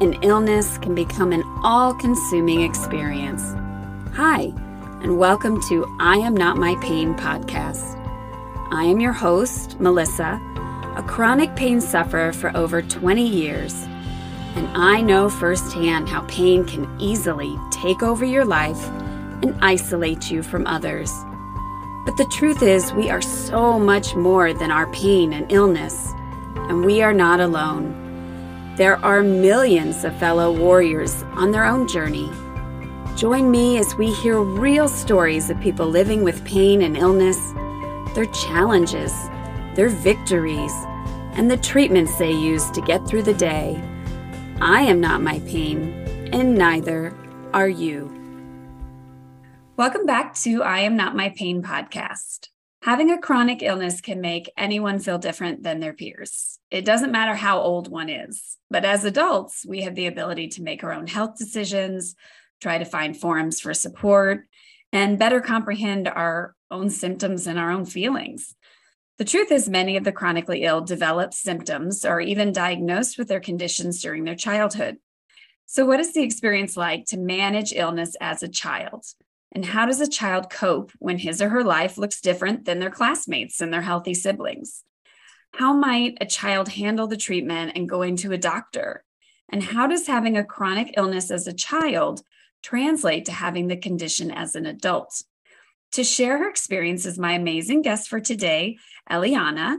and 0.00 0.22
illness 0.22 0.76
can 0.78 0.94
become 0.94 1.32
an 1.32 1.42
all 1.62 1.94
consuming 1.94 2.60
experience. 2.62 3.42
Hi, 4.14 4.52
and 5.02 5.18
welcome 5.18 5.60
to 5.68 5.86
I 5.98 6.16
Am 6.16 6.36
Not 6.36 6.58
My 6.58 6.76
Pain 6.82 7.14
podcast. 7.14 7.94
I 8.72 8.84
am 8.84 9.00
your 9.00 9.12
host, 9.12 9.80
Melissa, 9.80 10.40
a 10.96 11.02
chronic 11.06 11.56
pain 11.56 11.80
sufferer 11.80 12.32
for 12.32 12.54
over 12.54 12.82
20 12.82 13.26
years, 13.26 13.72
and 14.54 14.68
I 14.76 15.00
know 15.00 15.30
firsthand 15.30 16.08
how 16.08 16.22
pain 16.22 16.66
can 16.66 16.88
easily 17.00 17.56
take 17.70 18.02
over 18.02 18.24
your 18.24 18.44
life 18.44 18.88
and 19.42 19.56
isolate 19.62 20.30
you 20.30 20.42
from 20.42 20.66
others. 20.66 21.10
But 22.04 22.16
the 22.18 22.30
truth 22.32 22.62
is, 22.62 22.92
we 22.92 23.08
are 23.08 23.22
so 23.22 23.78
much 23.78 24.14
more 24.14 24.52
than 24.52 24.70
our 24.70 24.90
pain 24.92 25.32
and 25.32 25.50
illness, 25.50 26.12
and 26.68 26.84
we 26.84 27.00
are 27.02 27.14
not 27.14 27.40
alone. 27.40 28.05
There 28.76 29.02
are 29.02 29.22
millions 29.22 30.04
of 30.04 30.14
fellow 30.18 30.52
warriors 30.52 31.22
on 31.32 31.50
their 31.50 31.64
own 31.64 31.88
journey. 31.88 32.30
Join 33.16 33.50
me 33.50 33.78
as 33.78 33.94
we 33.94 34.12
hear 34.12 34.38
real 34.38 34.86
stories 34.86 35.48
of 35.48 35.58
people 35.62 35.86
living 35.86 36.22
with 36.22 36.44
pain 36.44 36.82
and 36.82 36.94
illness, 36.94 37.38
their 38.14 38.26
challenges, 38.26 39.14
their 39.76 39.88
victories, 39.88 40.74
and 41.32 41.50
the 41.50 41.56
treatments 41.56 42.18
they 42.18 42.32
use 42.32 42.70
to 42.72 42.82
get 42.82 43.08
through 43.08 43.22
the 43.22 43.32
day. 43.32 43.82
I 44.60 44.82
am 44.82 45.00
not 45.00 45.22
my 45.22 45.38
pain, 45.46 46.28
and 46.34 46.54
neither 46.54 47.16
are 47.54 47.70
you. 47.70 48.12
Welcome 49.78 50.04
back 50.04 50.34
to 50.42 50.62
I 50.62 50.80
Am 50.80 50.96
Not 50.96 51.16
My 51.16 51.30
Pain 51.34 51.62
podcast. 51.62 52.50
Having 52.86 53.10
a 53.10 53.18
chronic 53.18 53.64
illness 53.64 54.00
can 54.00 54.20
make 54.20 54.48
anyone 54.56 55.00
feel 55.00 55.18
different 55.18 55.64
than 55.64 55.80
their 55.80 55.92
peers. 55.92 56.60
It 56.70 56.84
doesn't 56.84 57.10
matter 57.10 57.34
how 57.34 57.58
old 57.58 57.90
one 57.90 58.08
is, 58.08 58.58
but 58.70 58.84
as 58.84 59.04
adults, 59.04 59.66
we 59.66 59.82
have 59.82 59.96
the 59.96 60.06
ability 60.06 60.46
to 60.50 60.62
make 60.62 60.84
our 60.84 60.92
own 60.92 61.08
health 61.08 61.36
decisions, 61.36 62.14
try 62.60 62.78
to 62.78 62.84
find 62.84 63.16
forums 63.16 63.60
for 63.60 63.74
support, 63.74 64.46
and 64.92 65.18
better 65.18 65.40
comprehend 65.40 66.06
our 66.06 66.54
own 66.70 66.88
symptoms 66.88 67.48
and 67.48 67.58
our 67.58 67.72
own 67.72 67.86
feelings. 67.86 68.54
The 69.18 69.24
truth 69.24 69.50
is, 69.50 69.68
many 69.68 69.96
of 69.96 70.04
the 70.04 70.12
chronically 70.12 70.62
ill 70.62 70.80
develop 70.80 71.34
symptoms 71.34 72.04
or 72.04 72.20
even 72.20 72.52
diagnosed 72.52 73.18
with 73.18 73.26
their 73.26 73.40
conditions 73.40 74.00
during 74.00 74.22
their 74.22 74.36
childhood. 74.36 74.98
So, 75.66 75.84
what 75.86 75.98
is 75.98 76.14
the 76.14 76.22
experience 76.22 76.76
like 76.76 77.06
to 77.06 77.18
manage 77.18 77.72
illness 77.72 78.14
as 78.20 78.44
a 78.44 78.48
child? 78.48 79.06
And 79.52 79.64
how 79.64 79.86
does 79.86 80.00
a 80.00 80.08
child 80.08 80.50
cope 80.50 80.92
when 80.98 81.18
his 81.18 81.40
or 81.40 81.48
her 81.48 81.64
life 81.64 81.96
looks 81.96 82.20
different 82.20 82.64
than 82.64 82.78
their 82.78 82.90
classmates 82.90 83.60
and 83.60 83.72
their 83.72 83.82
healthy 83.82 84.14
siblings? 84.14 84.82
How 85.54 85.72
might 85.72 86.18
a 86.20 86.26
child 86.26 86.68
handle 86.68 87.06
the 87.06 87.16
treatment 87.16 87.72
and 87.74 87.88
going 87.88 88.16
to 88.16 88.32
a 88.32 88.38
doctor? 88.38 89.04
And 89.50 89.62
how 89.62 89.86
does 89.86 90.06
having 90.06 90.36
a 90.36 90.44
chronic 90.44 90.94
illness 90.96 91.30
as 91.30 91.46
a 91.46 91.52
child 91.52 92.22
translate 92.62 93.24
to 93.26 93.32
having 93.32 93.68
the 93.68 93.76
condition 93.76 94.30
as 94.30 94.54
an 94.54 94.66
adult? 94.66 95.22
To 95.92 96.04
share 96.04 96.38
her 96.38 96.50
experience 96.50 97.06
is 97.06 97.18
my 97.18 97.32
amazing 97.32 97.82
guest 97.82 98.08
for 98.08 98.20
today, 98.20 98.76
Elianna. 99.10 99.78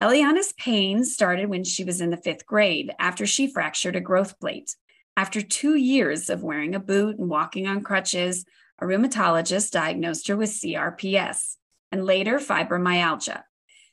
Elianna's 0.00 0.54
pain 0.56 1.04
started 1.04 1.50
when 1.50 1.64
she 1.64 1.84
was 1.84 2.00
in 2.00 2.10
the 2.10 2.16
fifth 2.16 2.46
grade 2.46 2.92
after 2.98 3.26
she 3.26 3.52
fractured 3.52 3.96
a 3.96 4.00
growth 4.00 4.38
plate. 4.38 4.76
After 5.16 5.42
two 5.42 5.74
years 5.74 6.30
of 6.30 6.44
wearing 6.44 6.76
a 6.76 6.80
boot 6.80 7.18
and 7.18 7.28
walking 7.28 7.66
on 7.66 7.82
crutches, 7.82 8.44
a 8.80 8.84
rheumatologist 8.84 9.70
diagnosed 9.70 10.28
her 10.28 10.36
with 10.36 10.50
CRPS 10.50 11.56
and 11.90 12.04
later 12.04 12.38
fibromyalgia. 12.38 13.42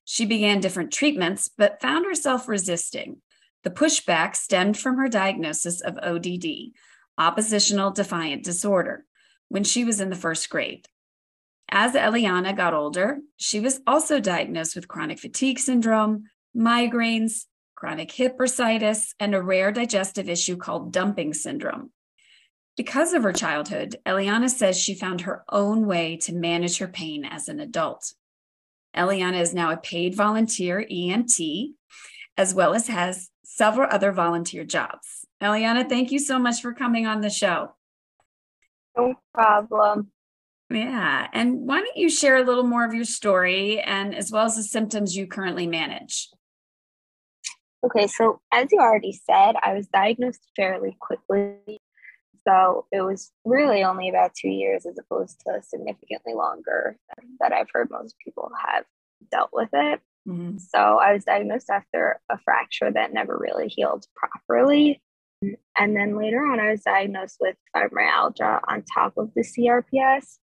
She 0.03 0.25
began 0.25 0.59
different 0.59 0.93
treatments, 0.93 1.49
but 1.57 1.81
found 1.81 2.05
herself 2.05 2.47
resisting. 2.47 3.21
The 3.63 3.71
pushback 3.71 4.35
stemmed 4.35 4.77
from 4.77 4.97
her 4.97 5.09
diagnosis 5.09 5.81
of 5.81 5.97
ODD, 5.97 6.73
oppositional 7.17 7.91
defiant 7.91 8.43
disorder, 8.43 9.05
when 9.49 9.63
she 9.63 9.83
was 9.83 9.99
in 9.99 10.09
the 10.09 10.15
first 10.15 10.49
grade. 10.49 10.87
As 11.69 11.93
Elianna 11.93 12.55
got 12.55 12.75
older, 12.75 13.19
she 13.37 13.59
was 13.59 13.81
also 13.87 14.19
diagnosed 14.19 14.75
with 14.75 14.87
chronic 14.87 15.17
fatigue 15.17 15.57
syndrome, 15.57 16.25
migraines, 16.55 17.45
chronic 17.73 18.11
hip 18.11 18.37
bursitis, 18.37 19.13
and 19.19 19.33
a 19.33 19.41
rare 19.41 19.71
digestive 19.71 20.29
issue 20.29 20.57
called 20.57 20.93
dumping 20.93 21.33
syndrome. 21.33 21.91
Because 22.77 23.13
of 23.13 23.23
her 23.23 23.31
childhood, 23.31 23.95
Elianna 24.05 24.49
says 24.49 24.77
she 24.77 24.95
found 24.95 25.21
her 25.21 25.45
own 25.49 25.85
way 25.85 26.17
to 26.17 26.33
manage 26.33 26.79
her 26.79 26.87
pain 26.87 27.23
as 27.23 27.47
an 27.47 27.61
adult. 27.61 28.13
Elianna 28.95 29.39
is 29.39 29.53
now 29.53 29.71
a 29.71 29.77
paid 29.77 30.13
volunteer 30.13 30.85
EMT, 30.91 31.73
as 32.37 32.53
well 32.53 32.73
as 32.73 32.87
has 32.87 33.29
several 33.45 33.87
other 33.89 34.11
volunteer 34.11 34.65
jobs. 34.65 35.25
Elianna, 35.41 35.87
thank 35.87 36.11
you 36.11 36.19
so 36.19 36.37
much 36.37 36.61
for 36.61 36.73
coming 36.73 37.07
on 37.07 37.21
the 37.21 37.29
show. 37.29 37.75
No 38.97 39.15
problem. 39.33 40.11
Yeah. 40.69 41.27
And 41.31 41.67
why 41.67 41.79
don't 41.79 41.97
you 41.97 42.09
share 42.09 42.37
a 42.37 42.43
little 42.43 42.63
more 42.63 42.85
of 42.85 42.93
your 42.93 43.05
story 43.05 43.79
and 43.79 44.13
as 44.13 44.31
well 44.31 44.45
as 44.45 44.55
the 44.55 44.63
symptoms 44.63 45.15
you 45.15 45.27
currently 45.27 45.67
manage? 45.67 46.29
Okay, 47.85 48.07
so 48.07 48.41
as 48.51 48.67
you 48.71 48.79
already 48.79 49.13
said, 49.13 49.55
I 49.61 49.73
was 49.73 49.87
diagnosed 49.87 50.41
fairly 50.55 50.97
quickly 50.99 51.79
so 52.47 52.85
it 52.91 53.01
was 53.01 53.31
really 53.43 53.83
only 53.83 54.09
about 54.09 54.33
two 54.35 54.49
years 54.49 54.85
as 54.85 54.97
opposed 54.99 55.41
to 55.47 55.61
significantly 55.63 56.33
longer 56.33 56.97
that 57.39 57.53
I've 57.53 57.69
heard 57.73 57.89
most 57.89 58.15
people 58.23 58.51
have 58.65 58.85
dealt 59.31 59.49
with 59.51 59.69
it. 59.73 60.01
Mm-hmm. 60.27 60.57
So 60.57 60.79
I 60.79 61.13
was 61.13 61.25
diagnosed 61.25 61.69
after 61.69 62.19
a 62.29 62.37
fracture 62.37 62.91
that 62.91 63.13
never 63.13 63.37
really 63.37 63.67
healed 63.67 64.05
properly. 64.15 65.01
And 65.77 65.95
then 65.95 66.17
later 66.17 66.39
on, 66.39 66.59
I 66.59 66.71
was 66.71 66.81
diagnosed 66.81 67.37
with 67.39 67.55
fibromyalgia 67.75 68.61
on 68.67 68.83
top 68.83 69.17
of 69.17 69.31
the 69.35 69.41
CRPS. 69.41 70.37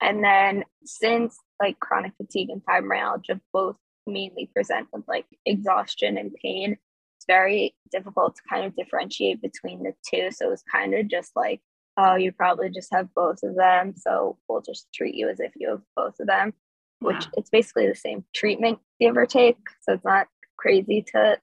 And 0.00 0.22
then 0.22 0.64
since 0.84 1.36
like 1.60 1.80
chronic 1.80 2.12
fatigue 2.16 2.50
and 2.50 2.62
fibromyalgia 2.64 3.40
both 3.52 3.76
mainly 4.06 4.50
present 4.52 4.88
with 4.92 5.04
like 5.08 5.26
exhaustion 5.46 6.18
and 6.18 6.32
pain, 6.34 6.76
it's 7.24 7.32
very 7.32 7.74
difficult 7.90 8.36
to 8.36 8.42
kind 8.48 8.64
of 8.64 8.76
differentiate 8.76 9.40
between 9.40 9.82
the 9.82 9.92
two. 10.08 10.30
So 10.30 10.52
it's 10.52 10.62
kind 10.70 10.94
of 10.94 11.08
just 11.08 11.32
like, 11.34 11.60
oh, 11.96 12.16
you 12.16 12.32
probably 12.32 12.70
just 12.70 12.88
have 12.92 13.08
both 13.14 13.42
of 13.42 13.56
them. 13.56 13.94
So 13.96 14.38
we'll 14.48 14.62
just 14.62 14.88
treat 14.94 15.14
you 15.14 15.28
as 15.28 15.40
if 15.40 15.52
you 15.56 15.70
have 15.70 15.82
both 15.96 16.14
of 16.20 16.26
them, 16.26 16.52
which 17.00 17.26
it's 17.36 17.50
basically 17.50 17.86
the 17.86 17.94
same 17.94 18.24
treatment, 18.34 18.78
give 19.00 19.16
or 19.16 19.26
take. 19.26 19.58
So 19.82 19.94
it's 19.94 20.04
not 20.04 20.26
crazy 20.56 21.04
to 21.12 21.38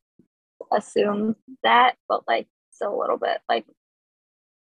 assume 0.72 1.36
that, 1.64 1.96
but 2.08 2.28
like 2.28 2.47
still 2.72 2.94
a 2.94 3.00
little 3.00 3.18
bit 3.18 3.40
like 3.50 3.66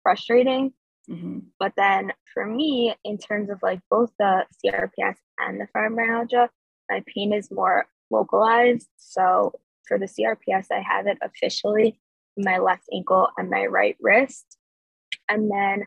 frustrating. 0.04 0.74
Mm-hmm. 1.10 1.40
But 1.60 1.74
then 1.78 2.14
for 2.34 2.46
me, 2.46 2.96
in 3.04 3.18
terms 3.18 3.50
of 3.50 3.60
like 3.62 3.80
both 3.90 4.12
the 4.20 4.46
CRPS 4.66 5.16
and 5.40 5.62
the 5.62 5.68
fibromyalgia, 5.76 6.50
my 6.90 7.04
pain 7.14 7.32
is 7.32 7.52
more 7.52 7.86
localized. 8.10 8.88
So 8.98 9.54
for 9.88 9.98
the 9.98 10.06
CRPS, 10.06 10.68
I 10.72 10.82
have 10.82 11.08
it 11.08 11.18
officially 11.22 12.00
my 12.38 12.58
left 12.58 12.84
ankle 12.94 13.30
and 13.38 13.50
my 13.50 13.66
right 13.66 13.96
wrist. 14.00 14.58
And 15.30 15.50
then, 15.50 15.86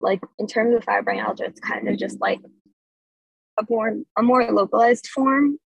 like 0.00 0.20
in 0.38 0.46
terms 0.46 0.74
of 0.74 0.84
fibromyalgia, 0.84 1.48
it's 1.48 1.60
kind 1.60 1.88
of 1.88 1.98
just 1.98 2.20
like 2.20 2.40
a 3.58 3.64
more 3.68 3.94
a 4.18 4.22
more 4.22 4.44
localized 4.50 5.06
form, 5.08 5.58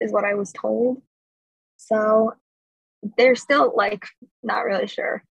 is 0.00 0.12
what 0.12 0.24
I 0.24 0.34
was 0.34 0.52
told. 0.52 1.02
So 1.76 2.34
they're 3.16 3.36
still 3.36 3.72
like 3.74 4.06
not 4.42 4.64
really 4.64 4.86
sure, 4.86 5.24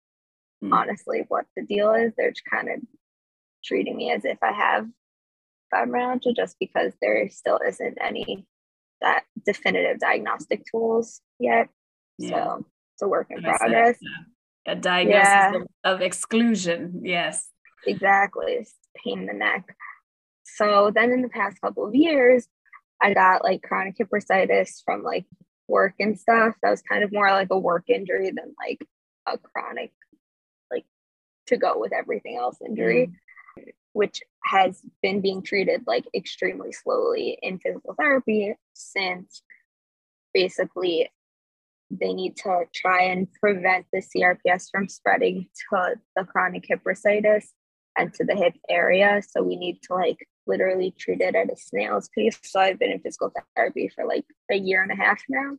mm. 0.64 0.72
honestly, 0.72 1.24
what 1.28 1.44
the 1.56 1.64
deal 1.64 1.92
is. 1.92 2.12
They're 2.16 2.30
just 2.30 2.44
kind 2.50 2.68
of 2.70 2.80
treating 3.64 3.96
me 3.96 4.10
as 4.12 4.24
if 4.24 4.38
I 4.42 4.52
have 4.52 4.88
fibromyalgia, 5.72 6.34
just 6.34 6.56
because 6.58 6.94
there 7.00 7.28
still 7.28 7.60
isn't 7.66 7.98
any 8.00 8.46
that 9.00 9.24
definitive 9.46 10.00
diagnostic 10.00 10.64
tools 10.70 11.20
yet. 11.38 11.68
Yeah. 12.18 12.44
So 12.44 12.66
it's 12.94 13.02
a 13.02 13.08
work 13.08 13.28
in 13.30 13.42
progress. 13.42 13.96
A 14.66 14.74
diagnosis 14.74 15.24
yeah. 15.24 15.52
of, 15.84 16.02
exclusion. 16.02 17.00
Yes. 17.04 17.48
Exactly. 17.86 18.52
It's 18.52 18.74
pain 19.02 19.20
in 19.20 19.26
the 19.26 19.32
neck. 19.32 19.64
So 20.44 20.90
then 20.94 21.12
in 21.12 21.22
the 21.22 21.28
past 21.28 21.60
couple 21.60 21.86
of 21.86 21.94
years, 21.94 22.48
I 23.00 23.14
got 23.14 23.44
like 23.44 23.62
chronic 23.62 23.94
hip 23.96 24.08
bursitis 24.12 24.82
from 24.84 25.02
like 25.02 25.24
work 25.68 25.94
and 26.00 26.18
stuff. 26.18 26.54
That 26.62 26.70
was 26.70 26.82
kind 26.82 27.04
of 27.04 27.12
more 27.12 27.30
like 27.30 27.48
a 27.50 27.58
work 27.58 27.84
injury 27.88 28.30
than 28.30 28.54
like 28.58 28.80
a 29.26 29.38
chronic, 29.38 29.92
like 30.70 30.84
to 31.46 31.56
go 31.56 31.78
with 31.78 31.92
everything 31.92 32.36
else 32.36 32.56
injury, 32.66 33.12
mm. 33.58 33.64
which 33.92 34.20
has 34.44 34.82
been 35.02 35.20
being 35.20 35.42
treated 35.42 35.84
like 35.86 36.04
extremely 36.14 36.72
slowly 36.72 37.38
in 37.40 37.58
physical 37.58 37.94
therapy 37.94 38.54
since 38.74 39.42
basically 40.34 41.10
they 41.90 42.12
need 42.12 42.36
to 42.36 42.64
try 42.74 43.04
and 43.04 43.28
prevent 43.40 43.86
the 43.92 44.02
CRPS 44.02 44.70
from 44.70 44.88
spreading 44.88 45.48
to 45.70 45.94
the 46.16 46.24
chronic 46.24 46.64
hip 46.66 46.80
bursitis 46.84 47.46
and 47.96 48.12
to 48.14 48.24
the 48.24 48.34
hip 48.34 48.54
area. 48.68 49.22
So 49.28 49.42
we 49.42 49.56
need 49.56 49.80
to 49.84 49.94
like 49.94 50.18
literally 50.46 50.94
treat 50.98 51.20
it 51.20 51.34
at 51.34 51.52
a 51.52 51.56
snail's 51.56 52.08
pace. 52.16 52.38
So 52.42 52.60
I've 52.60 52.78
been 52.78 52.92
in 52.92 53.00
physical 53.00 53.32
therapy 53.56 53.90
for 53.94 54.04
like 54.04 54.24
a 54.50 54.56
year 54.56 54.82
and 54.82 54.92
a 54.92 54.96
half 54.96 55.20
now 55.28 55.56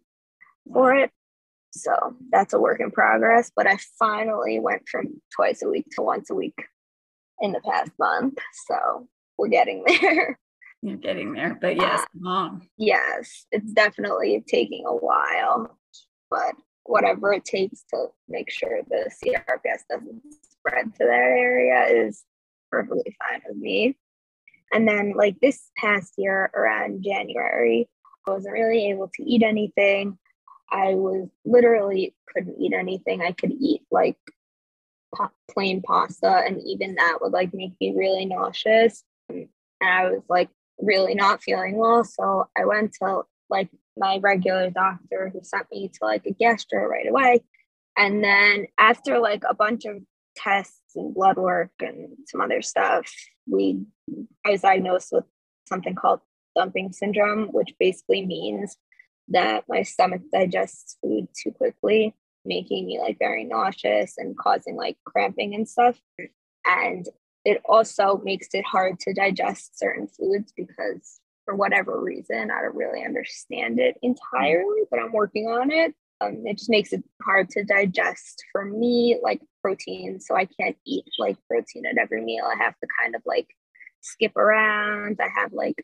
for 0.71 0.93
it. 0.93 1.11
So 1.71 2.15
that's 2.31 2.53
a 2.53 2.59
work 2.59 2.79
in 2.79 2.91
progress. 2.91 3.51
But 3.55 3.67
I 3.67 3.77
finally 3.97 4.59
went 4.59 4.87
from 4.89 5.21
twice 5.35 5.61
a 5.61 5.69
week 5.69 5.85
to 5.95 6.01
once 6.01 6.29
a 6.29 6.35
week 6.35 6.65
in 7.41 7.51
the 7.51 7.61
past 7.61 7.91
month. 7.99 8.37
So 8.67 9.07
we're 9.37 9.49
getting 9.49 9.83
there. 10.01 10.39
You're 10.81 10.97
getting 10.97 11.33
there. 11.33 11.57
But 11.59 11.75
yes, 11.75 12.01
uh, 12.01 12.05
long. 12.19 12.67
Yes, 12.77 13.45
it's 13.51 13.71
definitely 13.73 14.43
taking 14.47 14.85
a 14.85 14.95
while. 14.95 15.77
But 16.29 16.55
whatever 16.83 17.33
it 17.33 17.45
takes 17.45 17.83
to 17.93 18.07
make 18.27 18.49
sure 18.49 18.81
the 18.89 19.09
CRPS 19.23 19.81
doesn't 19.89 20.21
spread 20.41 20.93
to 20.95 21.05
that 21.05 21.09
area 21.09 21.85
is 22.05 22.23
perfectly 22.71 23.15
fine 23.19 23.41
with 23.47 23.57
me. 23.57 23.97
And 24.71 24.87
then, 24.87 25.13
like 25.15 25.39
this 25.39 25.71
past 25.77 26.13
year 26.17 26.51
around 26.53 27.03
January, 27.03 27.89
I 28.27 28.31
wasn't 28.31 28.53
really 28.53 28.89
able 28.89 29.09
to 29.15 29.23
eat 29.23 29.43
anything. 29.43 30.17
I 30.71 30.93
was 30.93 31.27
literally 31.45 32.15
couldn't 32.33 32.59
eat 32.59 32.73
anything. 32.73 33.21
I 33.21 33.31
could 33.31 33.51
eat 33.51 33.81
like 33.89 34.17
plain 35.49 35.81
pasta, 35.81 36.43
and 36.45 36.61
even 36.65 36.95
that 36.95 37.17
would 37.21 37.31
like 37.31 37.53
make 37.53 37.73
me 37.81 37.93
really 37.95 38.25
nauseous. 38.25 39.03
And 39.29 39.47
I 39.81 40.09
was 40.09 40.21
like 40.29 40.49
really 40.77 41.15
not 41.15 41.41
feeling 41.41 41.77
well. 41.77 42.03
So 42.03 42.47
I 42.57 42.65
went 42.65 42.93
to 43.01 43.23
like 43.49 43.69
my 43.97 44.19
regular 44.21 44.69
doctor 44.69 45.29
who 45.33 45.41
sent 45.43 45.67
me 45.71 45.89
to 45.89 45.99
like 46.01 46.25
a 46.25 46.31
gastro 46.31 46.85
right 46.85 47.07
away. 47.07 47.43
And 47.97 48.23
then 48.23 48.67
after 48.77 49.19
like 49.19 49.43
a 49.49 49.53
bunch 49.53 49.85
of 49.85 49.97
tests 50.35 50.95
and 50.95 51.13
blood 51.13 51.37
work 51.37 51.71
and 51.81 52.15
some 52.27 52.41
other 52.41 52.61
stuff, 52.61 53.11
we 53.45 53.81
I 54.45 54.51
was 54.51 54.61
diagnosed 54.61 55.09
with 55.11 55.25
something 55.67 55.95
called 55.95 56.21
dumping 56.55 56.91
syndrome, 56.93 57.49
which 57.51 57.73
basically 57.79 58.25
means 58.25 58.77
that 59.29 59.65
my 59.67 59.83
stomach 59.83 60.21
digests 60.33 60.97
food 61.01 61.27
too 61.41 61.51
quickly, 61.51 62.15
making 62.45 62.87
me 62.87 62.99
like 62.99 63.19
very 63.19 63.43
nauseous 63.43 64.17
and 64.17 64.37
causing 64.37 64.75
like 64.75 64.97
cramping 65.05 65.53
and 65.53 65.67
stuff. 65.67 65.99
And 66.65 67.07
it 67.45 67.61
also 67.65 68.21
makes 68.23 68.49
it 68.53 68.65
hard 68.65 68.99
to 69.01 69.13
digest 69.13 69.77
certain 69.77 70.07
foods 70.07 70.51
because 70.55 71.19
for 71.49 71.55
whatever 71.55 71.99
reason, 71.99 72.51
I 72.51 72.61
don't 72.61 72.75
really 72.75 73.03
understand 73.03 73.79
it 73.79 73.97
entirely, 74.03 74.81
but 74.91 74.99
I'm 74.99 75.11
working 75.11 75.47
on 75.47 75.71
it. 75.71 75.95
Um, 76.21 76.43
it 76.45 76.59
just 76.59 76.69
makes 76.69 76.93
it 76.93 77.03
hard 77.23 77.49
to 77.51 77.63
digest 77.63 78.43
for 78.51 78.63
me, 78.63 79.17
like 79.23 79.41
protein. 79.63 80.19
So 80.19 80.35
I 80.35 80.45
can't 80.45 80.77
eat 80.85 81.05
like 81.17 81.37
protein 81.49 81.87
at 81.87 81.97
every 81.97 82.21
meal. 82.21 82.45
I 82.45 82.63
have 82.63 82.75
to 82.79 82.87
kind 83.01 83.15
of 83.15 83.23
like 83.25 83.47
skip 84.01 84.37
around. 84.37 85.19
I 85.19 85.27
have 85.41 85.51
like 85.51 85.83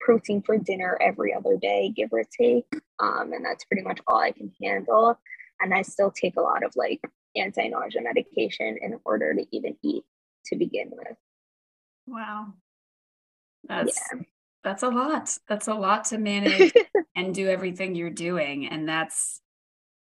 protein 0.00 0.42
for 0.42 0.58
dinner 0.58 0.98
every 1.00 1.32
other 1.32 1.56
day, 1.58 1.92
give 1.94 2.08
or 2.12 2.24
take. 2.36 2.66
Um, 2.98 3.32
and 3.32 3.44
that's 3.44 3.64
pretty 3.66 3.84
much 3.84 4.00
all 4.08 4.18
I 4.18 4.32
can 4.32 4.50
handle. 4.60 5.16
And 5.60 5.72
I 5.72 5.82
still 5.82 6.10
take 6.10 6.36
a 6.36 6.42
lot 6.42 6.64
of 6.64 6.72
like 6.74 7.00
anti 7.36 7.68
nausea 7.68 8.02
medication 8.02 8.78
in 8.82 8.98
order 9.04 9.32
to 9.32 9.46
even 9.52 9.76
eat 9.84 10.02
to 10.46 10.56
begin 10.56 10.90
with. 10.90 11.16
Wow. 12.08 12.54
That's 13.68 14.00
yeah. 14.12 14.20
That's 14.64 14.82
a 14.82 14.88
lot. 14.88 15.36
That's 15.46 15.68
a 15.68 15.74
lot 15.74 16.06
to 16.06 16.18
manage 16.18 16.72
and 17.16 17.34
do 17.34 17.48
everything 17.48 17.94
you're 17.94 18.10
doing. 18.10 18.66
And 18.66 18.88
that's 18.88 19.40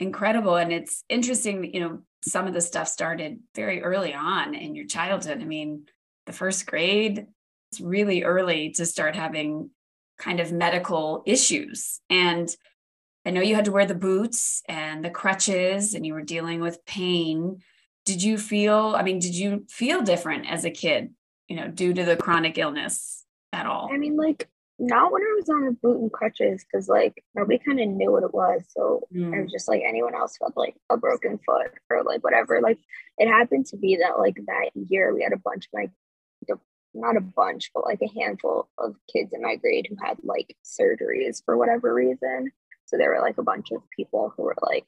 incredible. 0.01 0.57
And 0.57 0.73
it's 0.73 1.05
interesting, 1.09 1.73
you 1.73 1.81
know, 1.81 2.01
some 2.23 2.47
of 2.47 2.53
the 2.53 2.61
stuff 2.61 2.89
started 2.89 3.39
very 3.55 3.83
early 3.83 4.13
on 4.13 4.55
in 4.55 4.75
your 4.75 4.87
childhood. 4.87 5.41
I 5.41 5.45
mean, 5.45 5.87
the 6.27 6.33
first 6.33 6.67
grade, 6.67 7.27
it's 7.71 7.81
really 7.81 8.25
early 8.25 8.71
to 8.73 8.85
start 8.85 9.15
having 9.15 9.71
kind 10.19 10.41
of 10.41 10.53
medical 10.53 11.23
issues. 11.27 12.01
And 12.11 12.55
I 13.25 13.31
know 13.31 13.41
you 13.41 13.55
had 13.55 13.67
to 13.67 13.73
wear 13.73 13.87
the 13.87 13.95
boots 13.95 14.63
and 14.69 15.05
the 15.05 15.11
crutches 15.11 15.95
and 15.95 16.05
you 16.05 16.13
were 16.15 16.23
dealing 16.23 16.61
with 16.61 16.85
pain. 16.87 17.63
Did 18.05 18.23
you 18.23 18.37
feel, 18.37 18.95
I 18.97 19.03
mean, 19.03 19.19
did 19.19 19.35
you 19.35 19.65
feel 19.71 20.03
different 20.03 20.51
as 20.51 20.65
a 20.65 20.71
kid, 20.71 21.15
you 21.49 21.57
know, 21.57 21.69
due 21.69 21.95
to 21.95 22.05
the 22.05 22.17
chronic 22.17 22.59
illness 22.59 23.20
at 23.53 23.67
all? 23.67 23.91
I 23.93 23.97
mean, 23.97 24.17
like, 24.17 24.49
not 24.79 25.13
when 25.13 25.23
I 25.23 25.37
was 25.39 25.49
on 25.51 25.67
the 25.67 25.73
boot 25.73 26.01
and 26.01 26.11
crutches, 26.11 26.65
because 26.65 26.89
like 26.89 27.23
nobody 27.35 27.59
kind 27.59 27.81
of 27.81 27.89
knew 27.89 28.13
what 28.13 28.23
it 28.23 28.33
was. 28.33 28.63
So 28.69 29.03
mm. 29.15 29.37
it 29.37 29.43
was 29.43 29.53
just 29.53 29.69
like 29.69 29.83
anyone 29.87 30.15
else 30.15 30.39
felt 30.39 30.57
like 30.57 30.75
a 30.89 30.97
broken 30.97 31.39
foot 31.45 31.73
or 31.91 32.03
like 32.03 32.25
whatever. 32.25 32.63
Like 32.63 32.79
it 33.19 33.29
happened 33.29 33.67
to 33.67 33.77
be 33.77 33.97
that 33.97 34.19
like 34.19 34.37
that 34.47 34.71
year 34.75 35.15
we 35.15 35.23
had 35.23 35.35
a 35.35 35.37
bunch 35.37 35.67
of 35.67 35.73
like 35.75 35.91
not 36.95 37.17
a 37.17 37.21
bunch, 37.21 37.71
but 37.75 37.85
like 37.85 38.01
a 38.03 38.21
handful 38.21 38.69
of 38.79 38.97
kids 39.13 39.33
in 39.33 39.43
my 39.43 39.57
grade 39.57 39.87
who 39.89 39.97
had 40.05 40.17
like 40.23 40.57
surgeries 40.65 41.43
for 41.45 41.57
whatever 41.57 41.95
reason. 41.95 42.51
So 42.87 42.97
there 42.97 43.11
were 43.11 43.21
like 43.21 43.39
a 43.39 43.45
bunch 43.45 43.71
of 43.71 43.83
people 43.95 44.33
who 44.37 44.45
were 44.45 44.57
like 44.63 44.87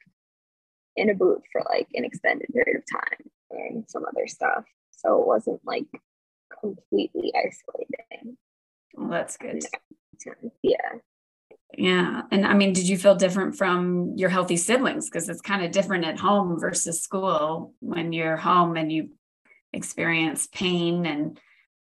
in 0.97 1.11
a 1.11 1.15
boot 1.15 1.43
for 1.53 1.63
like 1.69 1.89
an 1.95 2.05
extended 2.05 2.49
period 2.53 2.79
of 2.79 3.01
time 3.01 3.31
and 3.51 3.85
some 3.89 4.05
other 4.05 4.27
stuff. 4.27 4.65
So 4.91 5.21
it 5.21 5.27
wasn't 5.27 5.61
like 5.65 5.87
completely 6.61 7.33
isolating. 7.37 8.37
Well, 8.95 9.09
that's 9.09 9.37
good. 9.37 9.63
Yeah. 10.63 10.77
Yeah. 11.77 12.23
And 12.31 12.47
I 12.47 12.55
mean, 12.55 12.73
did 12.73 12.89
you 12.89 12.99
feel 12.99 13.15
different 13.15 13.57
from 13.57 14.13
your 14.17 14.29
healthy 14.29 14.57
siblings? 14.57 15.09
Because 15.09 15.29
it's 15.29 15.41
kind 15.41 15.65
of 15.65 15.73
different 15.73 16.05
at 16.05 16.19
home 16.19 16.61
versus 16.61 17.03
school 17.03 17.73
when 17.81 18.13
you're 18.13 18.37
home 18.37 18.77
and 18.77 18.93
you 18.93 19.11
experience 19.73 20.49
pain 20.53 21.07
and 21.07 21.41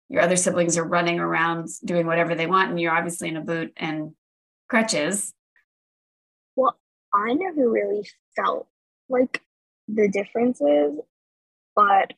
your 0.10 0.22
other 0.22 0.36
siblings 0.36 0.78
are 0.78 0.84
running 0.84 1.20
around 1.20 1.68
doing 1.84 2.06
whatever 2.06 2.36
they 2.36 2.48
want 2.48 2.70
and 2.70 2.80
you're 2.80 2.96
obviously 2.96 3.30
in 3.30 3.38
a 3.38 3.42
boot 3.42 3.72
and 3.78 4.12
crutches 4.70 5.34
well 6.56 6.78
i 7.14 7.34
never 7.34 7.70
really 7.70 8.08
felt 8.36 8.68
like 9.10 9.42
the 9.88 10.10
differences 10.10 11.00
but 11.76 12.14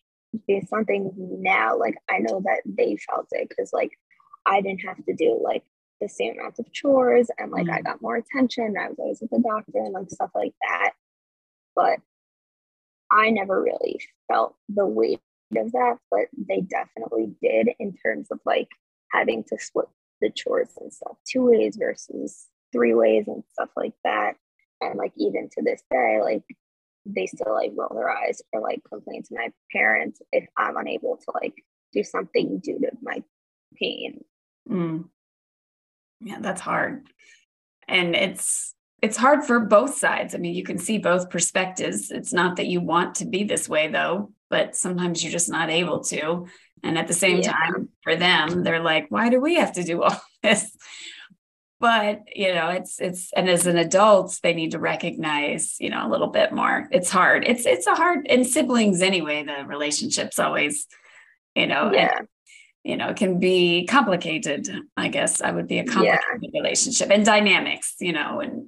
based 0.47 0.73
on 0.73 0.85
things 0.85 1.13
now 1.17 1.77
like 1.77 1.95
i 2.09 2.17
know 2.19 2.41
that 2.43 2.61
they 2.65 2.97
felt 3.09 3.27
it 3.31 3.47
because 3.47 3.71
like 3.73 3.91
i 4.45 4.61
didn't 4.61 4.81
have 4.81 5.03
to 5.05 5.13
do 5.13 5.39
like 5.43 5.63
the 6.01 6.09
same 6.09 6.39
amount 6.39 6.57
of 6.59 6.71
chores 6.71 7.29
and 7.37 7.51
like 7.51 7.69
i 7.69 7.79
mm. 7.79 7.83
got 7.83 8.01
more 8.01 8.15
attention 8.15 8.75
i 8.79 8.87
was 8.87 8.97
always 8.99 9.19
with 9.21 9.29
the 9.31 9.39
doctor 9.39 9.79
and 9.79 9.93
like 9.93 10.09
stuff 10.09 10.31
like 10.35 10.53
that 10.61 10.91
but 11.75 11.99
i 13.11 13.29
never 13.29 13.61
really 13.61 13.99
felt 14.27 14.55
the 14.69 14.85
weight 14.85 15.19
of 15.57 15.71
that, 15.71 15.97
but 16.11 16.27
they 16.37 16.61
definitely 16.61 17.33
did 17.41 17.69
in 17.79 17.93
terms 17.93 18.27
of 18.31 18.39
like 18.45 18.69
having 19.11 19.43
to 19.45 19.57
split 19.57 19.87
the 20.21 20.29
chores 20.29 20.69
and 20.79 20.93
stuff 20.93 21.17
two 21.27 21.49
ways 21.49 21.77
versus 21.77 22.47
three 22.71 22.93
ways 22.93 23.25
and 23.27 23.43
stuff 23.53 23.69
like 23.75 23.93
that. 24.03 24.33
And 24.81 24.97
like 24.97 25.13
even 25.17 25.49
to 25.53 25.63
this 25.63 25.81
day, 25.89 26.19
like 26.21 26.43
they 27.05 27.25
still 27.25 27.53
like 27.53 27.71
roll 27.75 27.91
their 27.93 28.09
eyes 28.09 28.41
or 28.53 28.61
like 28.61 28.81
complain 28.87 29.23
to 29.23 29.35
my 29.35 29.49
parents 29.71 30.21
if 30.31 30.45
I'm 30.57 30.77
unable 30.77 31.17
to 31.17 31.31
like 31.41 31.55
do 31.93 32.03
something 32.03 32.59
due 32.59 32.79
to 32.79 32.91
my 33.01 33.23
pain. 33.75 34.23
Mm. 34.69 35.05
Yeah, 36.21 36.37
that's 36.39 36.61
hard. 36.61 37.07
And 37.87 38.15
it's 38.15 38.75
it's 39.01 39.17
hard 39.17 39.45
for 39.45 39.59
both 39.61 39.95
sides. 39.95 40.35
I 40.35 40.37
mean, 40.37 40.53
you 40.53 40.63
can 40.63 40.77
see 40.77 40.97
both 40.97 41.29
perspectives. 41.29 42.11
It's 42.11 42.33
not 42.33 42.57
that 42.57 42.67
you 42.67 42.81
want 42.81 43.15
to 43.15 43.25
be 43.25 43.43
this 43.43 43.69
way 43.69 43.87
though, 43.87 44.31
but 44.49 44.75
sometimes 44.75 45.23
you're 45.23 45.31
just 45.31 45.49
not 45.49 45.69
able 45.69 46.03
to. 46.05 46.47
And 46.83 46.97
at 46.97 47.07
the 47.07 47.13
same 47.13 47.37
yeah. 47.37 47.51
time, 47.51 47.89
for 48.03 48.15
them, 48.15 48.63
they're 48.63 48.83
like, 48.83 49.07
why 49.09 49.29
do 49.29 49.39
we 49.39 49.55
have 49.55 49.73
to 49.73 49.83
do 49.83 50.03
all 50.03 50.21
this? 50.43 50.75
But 51.79 52.23
you 52.35 52.53
know, 52.53 52.69
it's 52.69 52.99
it's 52.99 53.31
and 53.31 53.49
as 53.49 53.65
an 53.65 53.77
adult, 53.77 54.37
they 54.43 54.53
need 54.53 54.71
to 54.71 54.79
recognize, 54.79 55.77
you 55.79 55.89
know, 55.89 56.05
a 56.05 56.09
little 56.09 56.27
bit 56.27 56.51
more. 56.51 56.89
It's 56.91 57.09
hard. 57.09 57.45
It's 57.47 57.65
it's 57.65 57.87
a 57.87 57.95
hard 57.95 58.27
and 58.29 58.45
siblings 58.45 59.01
anyway, 59.01 59.43
the 59.43 59.65
relationship's 59.65 60.39
always, 60.39 60.87
you 61.55 61.67
know, 61.67 61.91
yeah. 61.93 62.19
You 62.83 62.97
know, 62.97 63.09
it 63.09 63.17
can 63.17 63.39
be 63.39 63.85
complicated. 63.85 64.69
I 64.95 65.09
guess 65.09 65.41
I 65.41 65.51
would 65.51 65.67
be 65.67 65.79
a 65.79 65.85
complicated 65.85 66.39
yeah. 66.41 66.61
relationship 66.61 67.09
and 67.11 67.25
dynamics, 67.25 67.95
you 67.99 68.13
know, 68.13 68.39
and 68.39 68.67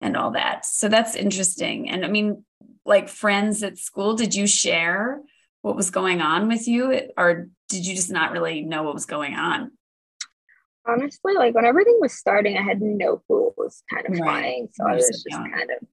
and 0.00 0.16
all 0.16 0.30
that. 0.32 0.64
So 0.64 0.88
that's 0.88 1.14
interesting. 1.14 1.90
And 1.90 2.04
I 2.04 2.08
mean, 2.08 2.44
like 2.84 3.08
friends 3.08 3.62
at 3.62 3.78
school, 3.78 4.14
did 4.14 4.34
you 4.34 4.46
share 4.46 5.20
what 5.62 5.76
was 5.76 5.90
going 5.90 6.20
on 6.20 6.48
with 6.48 6.66
you 6.66 7.08
or 7.16 7.48
did 7.68 7.86
you 7.86 7.94
just 7.94 8.10
not 8.10 8.32
really 8.32 8.62
know 8.62 8.82
what 8.82 8.94
was 8.94 9.06
going 9.06 9.34
on? 9.34 9.72
Honestly, 10.86 11.34
like 11.34 11.54
when 11.54 11.66
everything 11.66 11.98
was 12.00 12.14
starting, 12.14 12.56
I 12.56 12.62
had 12.62 12.80
no 12.80 13.18
clue 13.18 13.44
what 13.44 13.58
was 13.58 13.82
kind 13.92 14.06
of 14.06 14.12
right. 14.12 14.22
flying. 14.22 14.68
So 14.72 14.84
I 14.86 14.94
was 14.94 15.06
just 15.06 15.26
young. 15.28 15.50
kind 15.50 15.70
of 15.70 15.86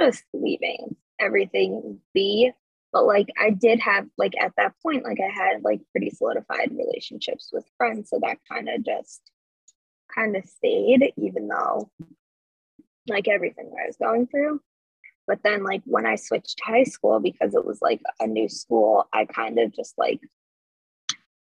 just 0.00 0.24
leaving 0.32 0.96
everything 1.20 2.00
be. 2.14 2.52
But 2.92 3.06
like 3.06 3.28
I 3.40 3.50
did 3.50 3.80
have 3.80 4.06
like 4.18 4.34
at 4.40 4.52
that 4.56 4.74
point, 4.82 5.04
like 5.04 5.18
I 5.20 5.32
had 5.32 5.62
like 5.62 5.80
pretty 5.92 6.10
solidified 6.10 6.70
relationships 6.76 7.50
with 7.52 7.64
friends. 7.76 8.10
So 8.10 8.18
that 8.22 8.38
kind 8.50 8.68
of 8.68 8.84
just 8.84 9.20
kind 10.14 10.36
of 10.36 10.44
stayed, 10.44 11.12
even 11.16 11.48
though 11.48 11.90
like 13.08 13.28
everything 13.28 13.70
I 13.80 13.86
was 13.86 13.96
going 13.96 14.26
through. 14.26 14.60
But 15.26 15.44
then, 15.44 15.62
like, 15.62 15.82
when 15.84 16.06
I 16.06 16.16
switched 16.16 16.60
high 16.60 16.82
school, 16.82 17.20
because 17.20 17.54
it 17.54 17.64
was 17.64 17.80
like 17.80 18.00
a 18.18 18.26
new 18.26 18.48
school, 18.48 19.08
I 19.12 19.26
kind 19.26 19.60
of 19.60 19.72
just 19.72 19.96
like, 19.96 20.18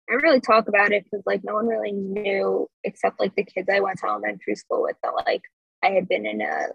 I 0.09 0.13
really 0.13 0.39
talk 0.39 0.67
about 0.67 0.91
it 0.91 1.03
because, 1.03 1.23
like, 1.27 1.43
no 1.43 1.53
one 1.53 1.67
really 1.67 1.91
knew 1.91 2.67
except 2.83 3.19
like 3.19 3.35
the 3.35 3.43
kids 3.43 3.69
I 3.71 3.81
went 3.81 3.99
to 3.99 4.07
elementary 4.07 4.55
school 4.55 4.81
with 4.81 4.95
that, 5.03 5.13
like, 5.27 5.43
I 5.83 5.89
had 5.89 6.07
been 6.07 6.25
in 6.25 6.41
a 6.41 6.69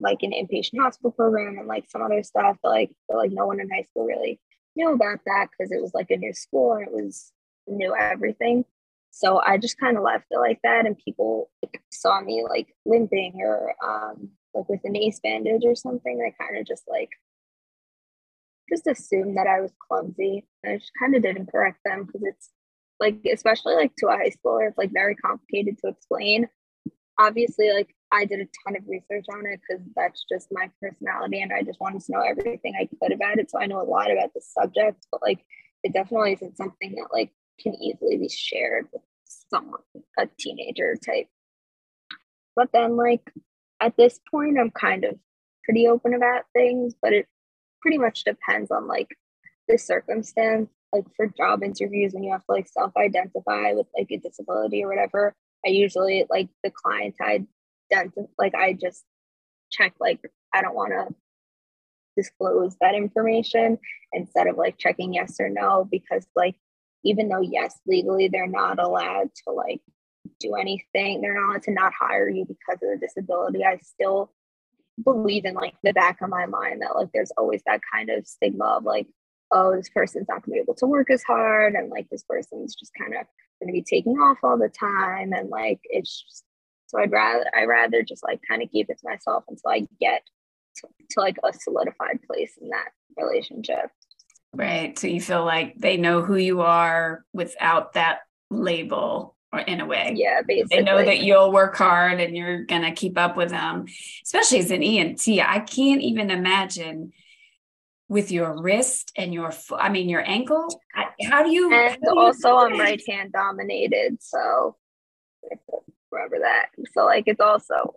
like 0.00 0.18
an 0.22 0.32
inpatient 0.32 0.80
hospital 0.80 1.10
program 1.10 1.58
and 1.58 1.68
like 1.68 1.84
some 1.88 2.02
other 2.02 2.22
stuff, 2.22 2.56
but 2.62 2.70
like 2.70 2.90
but, 3.08 3.18
like 3.18 3.32
no 3.32 3.46
one 3.46 3.60
in 3.60 3.70
high 3.70 3.82
school 3.82 4.06
really 4.06 4.40
knew 4.76 4.92
about 4.92 5.20
that 5.26 5.48
because 5.50 5.72
it 5.72 5.80
was 5.80 5.92
like 5.94 6.10
a 6.10 6.16
new 6.16 6.32
school 6.32 6.72
and 6.72 6.86
it 6.86 6.92
was 6.92 7.32
new 7.66 7.94
everything. 7.94 8.64
So 9.10 9.40
I 9.44 9.58
just 9.58 9.78
kind 9.78 9.96
of 9.96 10.04
left 10.04 10.26
it 10.30 10.38
like 10.38 10.60
that, 10.62 10.86
and 10.86 10.96
people 10.96 11.50
saw 11.90 12.20
me 12.20 12.44
like 12.48 12.74
limping 12.86 13.34
or 13.40 13.74
um, 13.84 14.30
like 14.54 14.68
with 14.68 14.80
an 14.84 14.96
ace 14.96 15.20
bandage 15.20 15.62
or 15.64 15.74
something. 15.74 16.18
They 16.18 16.34
kind 16.38 16.58
of 16.58 16.66
just 16.66 16.84
like 16.88 17.10
just 18.70 18.86
assumed 18.86 19.36
that 19.36 19.46
I 19.46 19.60
was 19.60 19.72
clumsy. 19.88 20.46
I 20.64 20.76
just 20.76 20.92
kind 20.98 21.14
of 21.14 21.22
didn't 21.22 21.50
correct 21.50 21.80
them 21.84 22.04
because 22.04 22.22
it's 22.22 22.50
like, 23.00 23.18
especially 23.32 23.74
like 23.74 23.92
to 23.98 24.06
a 24.06 24.16
high 24.16 24.30
schooler, 24.30 24.68
it's 24.68 24.78
like 24.78 24.92
very 24.92 25.16
complicated 25.16 25.78
to 25.78 25.88
explain. 25.88 26.48
Obviously, 27.18 27.72
like 27.72 27.94
I 28.12 28.24
did 28.24 28.40
a 28.40 28.48
ton 28.64 28.76
of 28.76 28.88
research 28.88 29.26
on 29.32 29.46
it 29.46 29.60
because 29.60 29.84
that's 29.94 30.24
just 30.30 30.48
my 30.50 30.70
personality 30.80 31.40
and 31.40 31.52
I 31.52 31.62
just 31.62 31.80
wanted 31.80 32.02
to 32.02 32.12
know 32.12 32.20
everything 32.20 32.74
I 32.74 32.88
could 33.00 33.12
about 33.12 33.38
it. 33.38 33.50
So 33.50 33.60
I 33.60 33.66
know 33.66 33.80
a 33.80 33.84
lot 33.84 34.10
about 34.10 34.34
the 34.34 34.40
subject, 34.40 35.06
but 35.12 35.22
like 35.22 35.44
it 35.84 35.92
definitely 35.92 36.32
isn't 36.32 36.56
something 36.56 36.94
that 36.96 37.08
like 37.12 37.30
can 37.60 37.74
easily 37.74 38.16
be 38.18 38.28
shared 38.28 38.88
with 38.92 39.02
someone, 39.24 39.80
a 40.18 40.28
teenager 40.38 40.96
type. 40.96 41.28
But 42.56 42.70
then 42.72 42.96
like 42.96 43.32
at 43.80 43.96
this 43.96 44.18
point 44.30 44.58
I'm 44.58 44.70
kind 44.70 45.04
of 45.04 45.14
pretty 45.64 45.86
open 45.86 46.14
about 46.14 46.44
things, 46.52 46.94
but 47.00 47.12
it 47.12 47.26
pretty 47.80 47.98
much 47.98 48.24
depends 48.24 48.70
on 48.70 48.88
like 48.88 49.16
the 49.68 49.78
circumstance. 49.78 50.68
Like 50.92 51.04
for 51.14 51.28
job 51.28 51.62
interviews 51.62 52.12
when 52.12 52.24
you 52.24 52.32
have 52.32 52.44
to 52.46 52.52
like 52.52 52.66
self-identify 52.66 53.74
with 53.74 53.86
like 53.96 54.08
a 54.10 54.16
disability 54.16 54.82
or 54.82 54.88
whatever, 54.88 55.36
I 55.64 55.68
usually 55.68 56.26
like 56.28 56.48
the 56.64 56.72
client 56.72 57.14
I 57.20 57.46
like 58.38 58.54
I 58.54 58.72
just 58.72 59.04
check 59.70 59.94
like 60.00 60.20
I 60.52 60.62
don't 60.62 60.74
want 60.74 60.92
to 60.92 61.14
disclose 62.16 62.76
that 62.80 62.94
information 62.94 63.78
instead 64.12 64.46
of 64.46 64.56
like 64.56 64.78
checking 64.78 65.14
yes 65.14 65.36
or 65.40 65.48
no 65.48 65.86
because 65.90 66.26
like 66.34 66.56
even 67.04 67.28
though 67.28 67.40
yes 67.40 67.78
legally 67.86 68.28
they're 68.28 68.46
not 68.46 68.78
allowed 68.78 69.30
to 69.34 69.52
like 69.52 69.80
do 70.38 70.54
anything 70.54 71.20
they're 71.20 71.34
not 71.34 71.50
allowed 71.50 71.62
to 71.62 71.70
not 71.70 71.92
hire 71.98 72.28
you 72.28 72.44
because 72.44 72.82
of 72.82 72.88
the 72.90 72.98
disability 73.00 73.64
i 73.64 73.78
still 73.78 74.32
believe 75.02 75.44
in 75.44 75.54
like 75.54 75.74
the 75.82 75.92
back 75.92 76.20
of 76.20 76.28
my 76.28 76.46
mind 76.46 76.82
that 76.82 76.94
like 76.94 77.08
there's 77.14 77.32
always 77.38 77.62
that 77.64 77.80
kind 77.92 78.10
of 78.10 78.26
stigma 78.26 78.64
of 78.64 78.84
like 78.84 79.06
oh 79.52 79.74
this 79.74 79.88
person's 79.88 80.28
not 80.28 80.42
going 80.44 80.52
to 80.52 80.58
be 80.58 80.60
able 80.60 80.74
to 80.74 80.86
work 80.86 81.10
as 81.10 81.22
hard 81.22 81.74
and 81.74 81.90
like 81.90 82.08
this 82.10 82.24
person's 82.24 82.74
just 82.74 82.92
kind 82.98 83.14
of 83.14 83.24
going 83.60 83.68
to 83.68 83.72
be 83.72 83.82
taking 83.82 84.14
off 84.14 84.38
all 84.42 84.58
the 84.58 84.68
time 84.68 85.32
and 85.32 85.48
like 85.48 85.80
it's 85.84 86.22
just, 86.22 86.44
so 86.90 86.98
i'd 87.00 87.12
rather 87.12 87.44
i 87.56 87.64
rather 87.64 88.02
just 88.02 88.22
like 88.22 88.40
kind 88.46 88.62
of 88.62 88.70
keep 88.70 88.90
it 88.90 88.98
to 88.98 89.08
myself 89.08 89.44
until 89.48 89.70
i 89.70 89.86
get 90.00 90.22
to, 90.76 90.88
to 91.10 91.20
like 91.20 91.36
a 91.44 91.52
solidified 91.52 92.20
place 92.26 92.52
in 92.60 92.68
that 92.68 92.90
relationship 93.16 93.90
right 94.54 94.98
so 94.98 95.06
you 95.06 95.20
feel 95.20 95.44
like 95.44 95.74
they 95.76 95.96
know 95.96 96.22
who 96.22 96.36
you 96.36 96.60
are 96.60 97.24
without 97.32 97.92
that 97.94 98.20
label 98.50 99.36
or 99.52 99.60
in 99.60 99.80
a 99.80 99.86
way. 99.86 100.14
Yeah, 100.16 100.42
basically. 100.46 100.78
They 100.78 100.84
know 100.84 101.04
that 101.04 101.20
you'll 101.20 101.52
work 101.52 101.76
hard 101.76 102.20
and 102.20 102.36
you're 102.36 102.64
going 102.64 102.82
to 102.82 102.92
keep 102.92 103.18
up 103.18 103.36
with 103.36 103.50
them, 103.50 103.86
especially 104.22 104.60
as 104.60 104.70
an 104.70 104.80
EMT. 104.80 105.44
I 105.44 105.60
can't 105.60 106.00
even 106.02 106.30
imagine 106.30 107.12
with 108.08 108.30
your 108.30 108.60
wrist 108.60 109.12
and 109.16 109.32
your 109.32 109.52
foot, 109.52 109.78
I 109.80 109.88
mean, 109.88 110.08
your 110.08 110.28
ankle. 110.28 110.82
How 111.28 111.42
do 111.42 111.50
you? 111.50 111.72
And 111.72 111.96
do 112.02 112.18
also, 112.18 112.56
I'm 112.56 112.78
right 112.78 113.00
hand 113.08 113.32
dominated. 113.32 114.18
So 114.20 114.76
remember 116.12 116.38
that. 116.40 116.66
So, 116.92 117.04
like, 117.04 117.24
it's 117.26 117.40
also, 117.40 117.96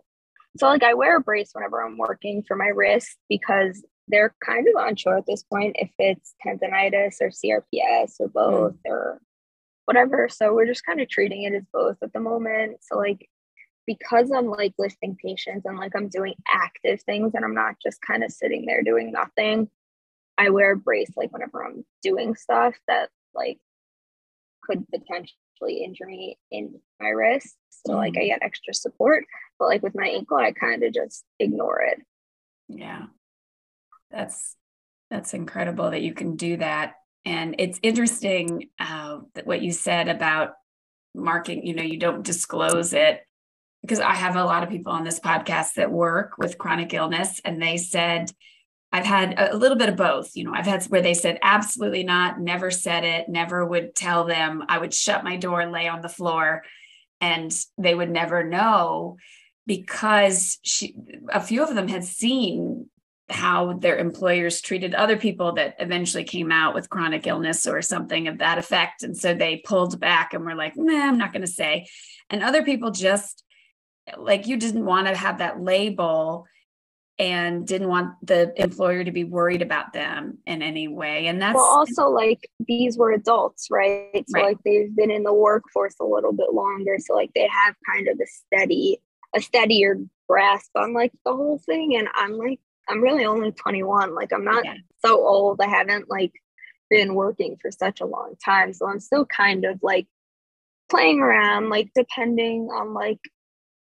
so 0.56 0.68
like, 0.68 0.82
I 0.82 0.94
wear 0.94 1.16
a 1.16 1.20
brace 1.20 1.50
whenever 1.52 1.82
I'm 1.82 1.98
working 1.98 2.42
for 2.46 2.56
my 2.56 2.68
wrist 2.68 3.16
because 3.28 3.84
they're 4.08 4.34
kind 4.44 4.66
of 4.68 4.86
unsure 4.86 5.18
at 5.18 5.26
this 5.26 5.42
point 5.42 5.76
if 5.78 5.90
it's 5.98 6.34
tendonitis 6.44 7.16
or 7.20 7.30
CRPS 7.30 8.16
or 8.20 8.28
both 8.28 8.74
mm. 8.74 8.90
or 8.90 9.20
whatever. 9.86 10.28
So 10.28 10.54
we're 10.54 10.66
just 10.66 10.84
kind 10.84 11.00
of 11.00 11.08
treating 11.08 11.44
it 11.44 11.54
as 11.54 11.64
both 11.72 11.96
at 12.02 12.12
the 12.12 12.20
moment. 12.20 12.78
So 12.82 12.98
like 12.98 13.28
because 13.86 14.30
I'm 14.30 14.46
like 14.46 14.74
lifting 14.78 15.16
patients 15.22 15.64
and 15.66 15.78
like 15.78 15.92
I'm 15.94 16.08
doing 16.08 16.34
active 16.48 17.02
things 17.02 17.32
and 17.34 17.44
I'm 17.44 17.54
not 17.54 17.76
just 17.82 18.00
kind 18.00 18.24
of 18.24 18.30
sitting 18.30 18.64
there 18.66 18.82
doing 18.82 19.12
nothing, 19.12 19.68
I 20.38 20.50
wear 20.50 20.72
a 20.72 20.76
brace 20.76 21.12
like 21.16 21.32
whenever 21.32 21.64
I'm 21.64 21.84
doing 22.02 22.34
stuff 22.34 22.74
that 22.88 23.10
like 23.34 23.58
could 24.62 24.86
potentially 24.88 25.36
injure 25.72 26.06
me 26.06 26.38
in 26.50 26.80
my 27.00 27.08
wrist. 27.08 27.56
So 27.70 27.92
mm-hmm. 27.92 27.98
like 27.98 28.16
I 28.16 28.20
mm-hmm. 28.20 28.28
get 28.28 28.42
extra 28.42 28.74
support. 28.74 29.24
But 29.58 29.66
like 29.66 29.82
with 29.82 29.94
my 29.94 30.06
ankle, 30.06 30.36
I 30.36 30.52
kind 30.52 30.82
of 30.82 30.92
just 30.92 31.24
ignore 31.38 31.82
it. 31.82 31.98
Yeah. 32.68 33.06
That's 34.10 34.56
that's 35.10 35.34
incredible 35.34 35.90
that 35.90 36.02
you 36.02 36.14
can 36.14 36.36
do 36.36 36.56
that 36.56 36.94
and 37.24 37.56
it's 37.58 37.80
interesting 37.82 38.68
uh, 38.78 39.18
that 39.34 39.46
what 39.46 39.62
you 39.62 39.72
said 39.72 40.08
about 40.08 40.50
marking, 41.14 41.66
you 41.66 41.74
know, 41.74 41.82
you 41.82 41.98
don't 41.98 42.24
disclose 42.24 42.92
it 42.92 43.20
because 43.82 44.00
I 44.00 44.14
have 44.14 44.36
a 44.36 44.44
lot 44.44 44.62
of 44.62 44.68
people 44.68 44.92
on 44.92 45.04
this 45.04 45.20
podcast 45.20 45.74
that 45.74 45.90
work 45.90 46.36
with 46.38 46.58
chronic 46.58 46.92
illness 46.92 47.40
and 47.44 47.62
they 47.62 47.76
said, 47.76 48.30
I've 48.94 49.04
had 49.04 49.34
a 49.36 49.56
little 49.56 49.76
bit 49.76 49.88
of 49.88 49.96
both. 49.96 50.36
You 50.36 50.44
know, 50.44 50.52
I've 50.54 50.66
had 50.66 50.84
where 50.84 51.02
they 51.02 51.14
said, 51.14 51.40
absolutely 51.42 52.04
not, 52.04 52.40
never 52.40 52.70
said 52.70 53.02
it, 53.02 53.28
never 53.28 53.66
would 53.66 53.96
tell 53.96 54.24
them. 54.24 54.62
I 54.68 54.78
would 54.78 54.94
shut 54.94 55.24
my 55.24 55.36
door, 55.36 55.66
lay 55.66 55.88
on 55.88 56.00
the 56.00 56.08
floor, 56.08 56.62
and 57.20 57.52
they 57.76 57.92
would 57.92 58.10
never 58.10 58.44
know 58.44 59.16
because 59.66 60.60
she, 60.62 60.94
a 61.28 61.40
few 61.40 61.64
of 61.64 61.74
them 61.74 61.88
had 61.88 62.04
seen 62.04 62.88
how 63.28 63.72
their 63.72 63.96
employers 63.96 64.60
treated 64.60 64.94
other 64.94 65.16
people 65.16 65.54
that 65.54 65.74
eventually 65.80 66.22
came 66.22 66.52
out 66.52 66.72
with 66.72 66.88
chronic 66.88 67.26
illness 67.26 67.66
or 67.66 67.82
something 67.82 68.28
of 68.28 68.38
that 68.38 68.58
effect. 68.58 69.02
And 69.02 69.16
so 69.16 69.34
they 69.34 69.56
pulled 69.64 69.98
back 69.98 70.34
and 70.34 70.44
were 70.44 70.54
like, 70.54 70.74
nah, 70.76 71.08
I'm 71.08 71.18
not 71.18 71.32
going 71.32 71.44
to 71.44 71.50
say. 71.50 71.88
And 72.30 72.44
other 72.44 72.62
people 72.62 72.92
just 72.92 73.42
like 74.16 74.46
you 74.46 74.56
didn't 74.56 74.84
want 74.84 75.08
to 75.08 75.16
have 75.16 75.38
that 75.38 75.60
label 75.60 76.46
and 77.18 77.66
didn't 77.66 77.88
want 77.88 78.14
the 78.26 78.52
employer 78.60 79.04
to 79.04 79.12
be 79.12 79.24
worried 79.24 79.62
about 79.62 79.92
them 79.92 80.38
in 80.46 80.62
any 80.62 80.88
way. 80.88 81.28
And 81.28 81.40
that's 81.40 81.54
well, 81.54 81.64
also 81.64 82.08
like 82.08 82.48
these 82.66 82.98
were 82.98 83.12
adults, 83.12 83.68
right? 83.70 84.24
So 84.26 84.40
right. 84.40 84.46
like 84.46 84.58
they've 84.64 84.94
been 84.94 85.12
in 85.12 85.22
the 85.22 85.32
workforce 85.32 85.94
a 86.00 86.04
little 86.04 86.32
bit 86.32 86.52
longer. 86.52 86.96
So 86.98 87.14
like 87.14 87.30
they 87.34 87.48
have 87.48 87.76
kind 87.88 88.08
of 88.08 88.18
a 88.18 88.26
steady, 88.26 89.00
a 89.34 89.40
steadier 89.40 89.98
grasp 90.28 90.70
on 90.74 90.92
like 90.92 91.12
the 91.24 91.34
whole 91.34 91.60
thing. 91.64 91.96
And 91.96 92.08
I'm 92.14 92.32
like, 92.32 92.58
I'm 92.88 93.00
really 93.00 93.24
only 93.24 93.52
21. 93.52 94.14
Like 94.14 94.32
I'm 94.32 94.44
not 94.44 94.64
yeah. 94.64 94.74
so 95.04 95.24
old. 95.24 95.60
I 95.60 95.68
haven't 95.68 96.10
like 96.10 96.32
been 96.90 97.14
working 97.14 97.56
for 97.62 97.70
such 97.70 98.00
a 98.00 98.06
long 98.06 98.34
time. 98.44 98.72
So 98.72 98.88
I'm 98.88 99.00
still 99.00 99.24
kind 99.24 99.64
of 99.64 99.78
like 99.82 100.08
playing 100.90 101.20
around, 101.20 101.68
like 101.68 101.90
depending 101.94 102.68
on 102.74 102.92
like 102.92 103.20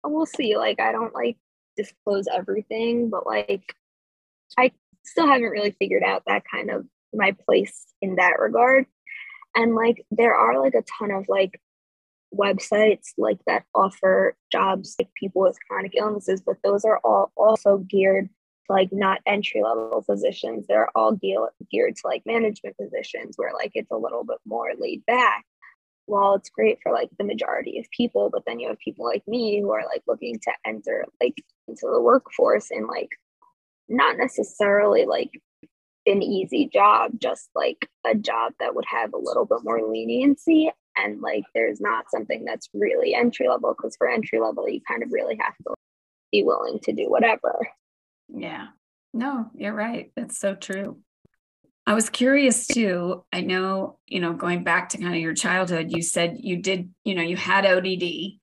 we'll 0.04 0.26
see. 0.26 0.56
Like 0.56 0.80
I 0.80 0.92
don't 0.92 1.14
like 1.14 1.38
disclose 1.76 2.26
everything, 2.32 3.10
but 3.10 3.26
like 3.26 3.74
I 4.58 4.72
still 5.04 5.26
haven't 5.26 5.50
really 5.50 5.72
figured 5.78 6.02
out 6.02 6.22
that 6.26 6.44
kind 6.50 6.70
of 6.70 6.86
my 7.14 7.34
place 7.46 7.86
in 8.02 8.16
that 8.16 8.38
regard. 8.38 8.86
And 9.54 9.74
like 9.74 10.04
there 10.10 10.34
are 10.34 10.60
like 10.60 10.74
a 10.74 10.84
ton 10.98 11.10
of 11.10 11.26
like 11.28 11.60
websites 12.34 13.12
like 13.16 13.38
that 13.46 13.64
offer 13.74 14.36
jobs 14.52 14.96
like 14.98 15.08
people 15.14 15.42
with 15.42 15.58
chronic 15.68 15.92
illnesses, 15.96 16.42
but 16.44 16.56
those 16.62 16.84
are 16.84 17.00
all 17.04 17.32
also 17.36 17.78
geared 17.78 18.28
like 18.68 18.88
not 18.92 19.20
entry 19.26 19.62
level 19.62 20.04
positions. 20.06 20.66
They're 20.66 20.90
all 20.96 21.12
geared 21.12 21.96
to 21.96 22.02
like 22.04 22.22
management 22.26 22.76
positions 22.76 23.36
where 23.36 23.52
like 23.52 23.72
it's 23.74 23.90
a 23.90 23.96
little 23.96 24.24
bit 24.24 24.38
more 24.44 24.72
laid 24.78 25.06
back. 25.06 25.44
Well, 26.06 26.34
it's 26.34 26.50
great 26.50 26.78
for 26.82 26.92
like 26.92 27.10
the 27.18 27.24
majority 27.24 27.78
of 27.78 27.90
people, 27.90 28.30
but 28.30 28.44
then 28.46 28.60
you 28.60 28.68
have 28.68 28.78
people 28.78 29.04
like 29.04 29.26
me 29.26 29.60
who 29.60 29.72
are 29.72 29.84
like 29.84 30.02
looking 30.06 30.38
to 30.40 30.52
enter 30.64 31.04
like 31.20 31.34
into 31.66 31.86
the 31.92 32.00
workforce 32.00 32.70
and 32.70 32.86
like 32.86 33.10
not 33.88 34.16
necessarily 34.16 35.04
like 35.04 35.30
an 36.06 36.22
easy 36.22 36.68
job, 36.72 37.12
just 37.18 37.48
like 37.54 37.88
a 38.06 38.14
job 38.14 38.52
that 38.60 38.74
would 38.74 38.84
have 38.86 39.12
a 39.12 39.18
little 39.18 39.44
bit 39.44 39.58
more 39.64 39.82
leniency. 39.82 40.70
And 40.96 41.20
like 41.20 41.44
there's 41.54 41.80
not 41.80 42.10
something 42.10 42.44
that's 42.44 42.68
really 42.72 43.14
entry 43.14 43.48
level 43.48 43.74
because 43.76 43.96
for 43.96 44.08
entry 44.08 44.40
level, 44.40 44.68
you 44.68 44.80
kind 44.86 45.02
of 45.02 45.10
really 45.12 45.36
have 45.40 45.56
to 45.66 45.74
be 46.32 46.42
willing 46.42 46.78
to 46.84 46.92
do 46.92 47.10
whatever. 47.10 47.68
Yeah. 48.28 48.68
No, 49.12 49.50
you're 49.54 49.74
right. 49.74 50.10
That's 50.16 50.38
so 50.38 50.54
true. 50.54 50.98
I 51.86 51.94
was 51.94 52.10
curious 52.10 52.66
too. 52.66 53.24
I 53.32 53.42
know, 53.42 53.98
you 54.06 54.20
know, 54.20 54.32
going 54.32 54.64
back 54.64 54.88
to 54.90 54.98
kind 54.98 55.14
of 55.14 55.20
your 55.20 55.34
childhood, 55.34 55.92
you 55.92 56.02
said 56.02 56.36
you 56.40 56.56
did, 56.56 56.90
you 57.04 57.14
know, 57.14 57.22
you 57.22 57.36
had 57.36 57.64
ODD 57.64 58.40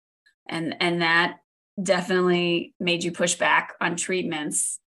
and 0.48 0.76
and 0.80 1.02
that 1.02 1.38
definitely 1.82 2.74
made 2.80 3.04
you 3.04 3.12
push 3.12 3.36
back 3.36 3.74
on 3.82 3.98
treatments. 3.98 4.80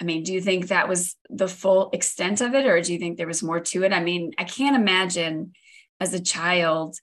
I 0.00 0.04
mean, 0.04 0.22
do 0.22 0.32
you 0.32 0.40
think 0.40 0.68
that 0.68 0.88
was 0.88 1.16
the 1.28 1.48
full 1.48 1.90
extent 1.92 2.40
of 2.40 2.54
it 2.54 2.64
or 2.64 2.80
do 2.80 2.92
you 2.92 2.98
think 2.98 3.18
there 3.18 3.26
was 3.26 3.42
more 3.42 3.60
to 3.60 3.84
it? 3.84 3.92
I 3.92 4.02
mean, 4.02 4.32
I 4.38 4.44
can't 4.44 4.76
imagine 4.76 5.52
as 6.00 6.14
a 6.14 6.22
child 6.22 6.96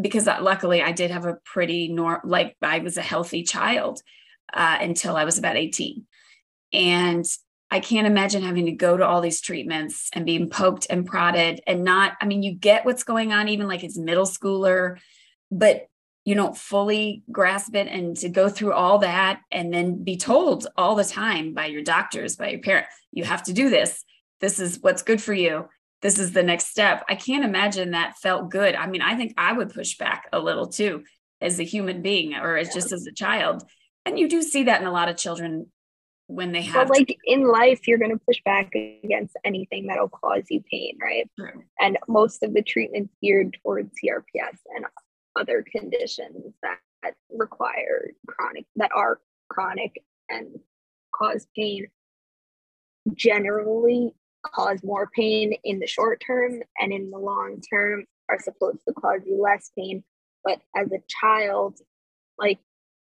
because 0.00 0.26
luckily 0.26 0.80
I 0.80 0.92
did 0.92 1.10
have 1.10 1.26
a 1.26 1.38
pretty 1.44 1.88
norm 1.88 2.20
like 2.22 2.56
I 2.62 2.78
was 2.78 2.96
a 2.96 3.02
healthy 3.02 3.42
child 3.42 4.00
uh, 4.52 4.78
until 4.80 5.16
I 5.16 5.24
was 5.24 5.38
about 5.38 5.56
18 5.56 6.06
And 6.72 7.24
I 7.70 7.80
can't 7.80 8.06
imagine 8.06 8.42
having 8.42 8.66
to 8.66 8.72
go 8.72 8.96
to 8.96 9.06
all 9.06 9.20
these 9.20 9.40
treatments 9.40 10.08
and 10.14 10.24
being 10.24 10.48
poked 10.48 10.86
and 10.88 11.04
prodded 11.04 11.60
and 11.66 11.84
not, 11.84 12.16
I 12.20 12.26
mean, 12.26 12.42
you 12.42 12.54
get 12.54 12.86
what's 12.86 13.04
going 13.04 13.32
on, 13.32 13.48
even 13.48 13.68
like 13.68 13.84
as 13.84 13.98
middle 13.98 14.24
schooler, 14.24 14.98
but 15.50 15.88
you 16.24 16.34
don't 16.34 16.56
fully 16.56 17.22
grasp 17.30 17.74
it. 17.74 17.86
And 17.88 18.16
to 18.18 18.28
go 18.28 18.48
through 18.48 18.72
all 18.72 18.98
that 18.98 19.40
and 19.50 19.72
then 19.72 20.02
be 20.02 20.16
told 20.16 20.66
all 20.76 20.94
the 20.94 21.04
time 21.04 21.52
by 21.52 21.66
your 21.66 21.82
doctors, 21.82 22.36
by 22.36 22.50
your 22.50 22.60
parent, 22.60 22.86
you 23.12 23.24
have 23.24 23.42
to 23.44 23.52
do 23.52 23.68
this. 23.68 24.04
This 24.40 24.58
is 24.60 24.78
what's 24.80 25.02
good 25.02 25.20
for 25.20 25.34
you. 25.34 25.68
This 26.00 26.18
is 26.18 26.32
the 26.32 26.42
next 26.42 26.66
step. 26.66 27.04
I 27.08 27.16
can't 27.16 27.44
imagine 27.44 27.90
that 27.90 28.18
felt 28.18 28.50
good. 28.50 28.74
I 28.74 28.86
mean, 28.86 29.02
I 29.02 29.16
think 29.16 29.34
I 29.36 29.52
would 29.52 29.74
push 29.74 29.96
back 29.96 30.28
a 30.32 30.38
little 30.38 30.68
too 30.68 31.04
as 31.40 31.58
a 31.58 31.64
human 31.64 32.02
being 32.02 32.34
or 32.34 32.56
as 32.56 32.72
just 32.72 32.92
as 32.92 33.06
a 33.06 33.12
child. 33.12 33.62
And 34.06 34.18
you 34.18 34.28
do 34.28 34.42
see 34.42 34.64
that 34.64 34.80
in 34.80 34.86
a 34.86 34.92
lot 34.92 35.08
of 35.08 35.16
children 35.16 35.66
when 36.28 36.52
they 36.52 36.60
have 36.60 36.88
but 36.88 36.98
like 36.98 37.18
in 37.24 37.48
life 37.48 37.88
you're 37.88 37.98
going 37.98 38.10
to 38.10 38.24
push 38.24 38.40
back 38.44 38.70
against 39.02 39.34
anything 39.44 39.86
that'll 39.86 40.10
cause 40.10 40.44
you 40.50 40.62
pain 40.70 40.96
right 41.00 41.28
True. 41.38 41.64
and 41.80 41.98
most 42.06 42.42
of 42.42 42.52
the 42.52 42.62
treatments 42.62 43.12
geared 43.22 43.56
towards 43.62 43.90
crps 44.04 44.58
and 44.76 44.84
other 45.40 45.64
conditions 45.72 46.54
that, 46.62 46.78
that 47.02 47.14
require 47.30 48.10
chronic 48.26 48.66
that 48.76 48.90
are 48.94 49.20
chronic 49.48 50.02
and 50.28 50.48
cause 51.14 51.46
pain 51.56 51.86
generally 53.14 54.14
cause 54.44 54.80
more 54.84 55.08
pain 55.16 55.54
in 55.64 55.80
the 55.80 55.86
short 55.86 56.22
term 56.24 56.60
and 56.78 56.92
in 56.92 57.10
the 57.10 57.18
long 57.18 57.58
term 57.72 58.04
are 58.28 58.38
supposed 58.38 58.80
to 58.86 58.92
cause 58.92 59.20
you 59.26 59.40
less 59.40 59.70
pain 59.76 60.04
but 60.44 60.60
as 60.76 60.92
a 60.92 61.00
child 61.08 61.78
like 62.38 62.58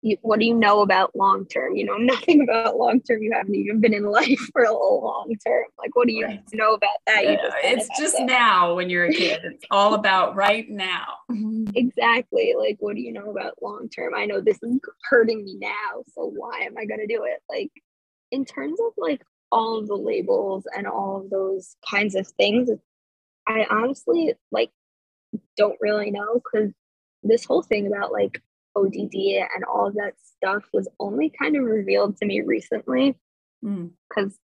you, 0.02 0.18
what 0.22 0.40
do 0.40 0.46
you 0.46 0.56
know 0.56 0.82
about 0.82 1.16
long 1.16 1.46
term? 1.46 1.76
You 1.76 1.86
know 1.86 1.98
nothing 1.98 2.42
about 2.42 2.78
long 2.78 3.02
term. 3.02 3.22
You 3.22 3.32
haven't 3.34 3.56
even 3.56 3.80
been 3.80 3.94
in 3.94 4.04
life 4.04 4.40
for 4.52 4.64
a 4.64 4.74
long 4.74 5.36
term. 5.46 5.66
Like, 5.78 5.96
what 5.96 6.08
do 6.08 6.14
you 6.14 6.26
right. 6.26 6.44
know 6.54 6.74
about 6.74 6.90
that? 7.08 7.24
Yeah, 7.24 7.36
just 7.36 7.56
it's 7.64 8.00
just 8.00 8.20
now 8.22 8.76
when 8.76 8.90
you're 8.90 9.06
a 9.06 9.14
kid. 9.14 9.42
It's 9.44 9.66
all 9.72 9.94
about 9.94 10.36
right 10.36 10.70
now. 10.70 11.06
exactly. 11.76 12.56
Like, 12.58 12.78
what 12.80 12.96
do 12.96 13.02
you 13.02 13.14
know 13.14 13.30
about 13.30 13.62
long 13.62 13.90
term? 13.90 14.14
I 14.16 14.26
know 14.26 14.42
this 14.42 14.60
is 14.64 14.80
hurting 15.10 15.46
me 15.46 15.58
now, 15.60 16.04
so 16.14 16.26
why 16.26 16.62
am 16.62 16.78
I 16.78 16.86
gonna 16.86 17.08
do 17.08 17.24
it? 17.26 17.42
Like, 17.50 17.72
in 18.32 18.46
terms 18.46 18.80
of 18.80 18.94
like 18.98 19.22
all 19.52 19.78
of 19.78 19.88
the 19.88 19.96
labels 19.96 20.66
and 20.76 20.88
all 20.88 21.22
of 21.22 21.30
those 21.30 21.76
kinds 21.90 22.16
of 22.16 22.28
things, 22.28 22.70
I 23.48 23.66
honestly 23.70 24.34
like 24.52 24.72
don't 25.58 25.78
really 25.82 26.12
know 26.12 26.42
because 26.44 26.72
this 27.24 27.46
whole 27.46 27.62
thing 27.62 27.88
about 27.88 28.12
like 28.12 28.42
ODD 28.76 29.14
and 29.56 29.64
all 29.66 29.88
of 29.88 29.96
that 29.96 30.14
stuff 30.22 30.64
was 30.74 30.88
only 31.00 31.30
kind 31.30 31.56
of 31.56 31.64
revealed 31.64 32.18
to 32.18 32.26
me 32.26 32.42
recently 32.42 33.16
because 33.62 34.38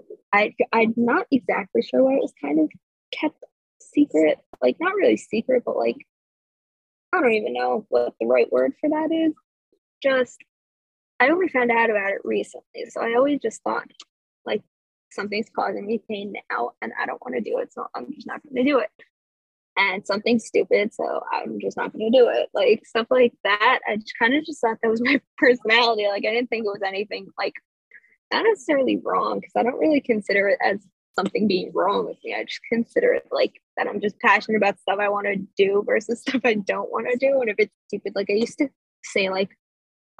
mm. 0.00 0.02
I 0.32 0.54
I'm 0.72 0.94
not 0.96 1.26
exactly 1.30 1.82
sure 1.82 2.02
why 2.02 2.14
it 2.14 2.22
was 2.22 2.32
kind 2.40 2.60
of 2.60 2.70
kept 3.12 3.44
secret, 3.80 4.38
like 4.60 4.76
not 4.80 4.94
really 4.94 5.16
secret, 5.16 5.62
but 5.64 5.76
like 5.76 5.96
I 7.12 7.20
don't 7.20 7.32
even 7.32 7.52
know 7.52 7.86
what 7.88 8.14
the 8.20 8.26
right 8.26 8.50
word 8.50 8.72
for 8.80 8.90
that 8.90 9.10
is. 9.12 9.34
Just 10.02 10.38
I 11.20 11.28
only 11.28 11.48
found 11.48 11.70
out 11.70 11.90
about 11.90 12.12
it 12.12 12.22
recently, 12.24 12.86
so 12.90 13.00
I 13.00 13.14
always 13.14 13.40
just 13.40 13.62
thought 13.62 13.86
like 14.44 14.62
something's 15.12 15.48
causing 15.54 15.86
me 15.86 16.02
pain 16.08 16.34
now, 16.50 16.72
and 16.82 16.92
I 17.00 17.06
don't 17.06 17.22
want 17.22 17.36
to 17.36 17.50
do 17.50 17.58
it, 17.58 17.72
so 17.72 17.86
I'm 17.94 18.12
just 18.12 18.26
not 18.26 18.42
going 18.42 18.64
to 18.64 18.70
do 18.70 18.78
it 18.78 18.90
and 19.76 20.06
something 20.06 20.38
stupid, 20.38 20.94
so 20.94 21.22
I'm 21.32 21.58
just 21.60 21.76
not 21.76 21.92
gonna 21.92 22.10
do 22.10 22.28
it. 22.28 22.48
Like 22.54 22.86
stuff 22.86 23.06
like 23.10 23.32
that. 23.44 23.80
I 23.88 23.96
just 23.96 24.14
kind 24.18 24.34
of 24.34 24.44
just 24.44 24.60
thought 24.60 24.78
that 24.82 24.90
was 24.90 25.00
my 25.04 25.20
personality. 25.38 26.06
Like 26.06 26.24
I 26.26 26.32
didn't 26.32 26.50
think 26.50 26.64
it 26.64 26.72
was 26.72 26.82
anything 26.84 27.28
like 27.38 27.54
not 28.32 28.44
necessarily 28.44 29.00
wrong 29.04 29.40
because 29.40 29.52
I 29.56 29.62
don't 29.62 29.78
really 29.78 30.00
consider 30.00 30.48
it 30.48 30.58
as 30.64 30.86
something 31.14 31.46
being 31.46 31.70
wrong 31.74 32.06
with 32.06 32.18
me. 32.24 32.34
I 32.34 32.44
just 32.44 32.60
consider 32.68 33.12
it 33.12 33.26
like 33.30 33.60
that 33.76 33.86
I'm 33.86 34.00
just 34.00 34.18
passionate 34.20 34.56
about 34.56 34.78
stuff 34.80 34.98
I 35.00 35.08
want 35.08 35.26
to 35.26 35.36
do 35.56 35.82
versus 35.86 36.20
stuff 36.28 36.42
I 36.44 36.54
don't 36.54 36.90
want 36.90 37.06
to 37.10 37.18
do. 37.18 37.40
And 37.40 37.50
if 37.50 37.56
it's 37.58 37.74
stupid, 37.88 38.12
like 38.14 38.30
I 38.30 38.34
used 38.34 38.58
to 38.58 38.68
say, 39.04 39.30
like 39.30 39.50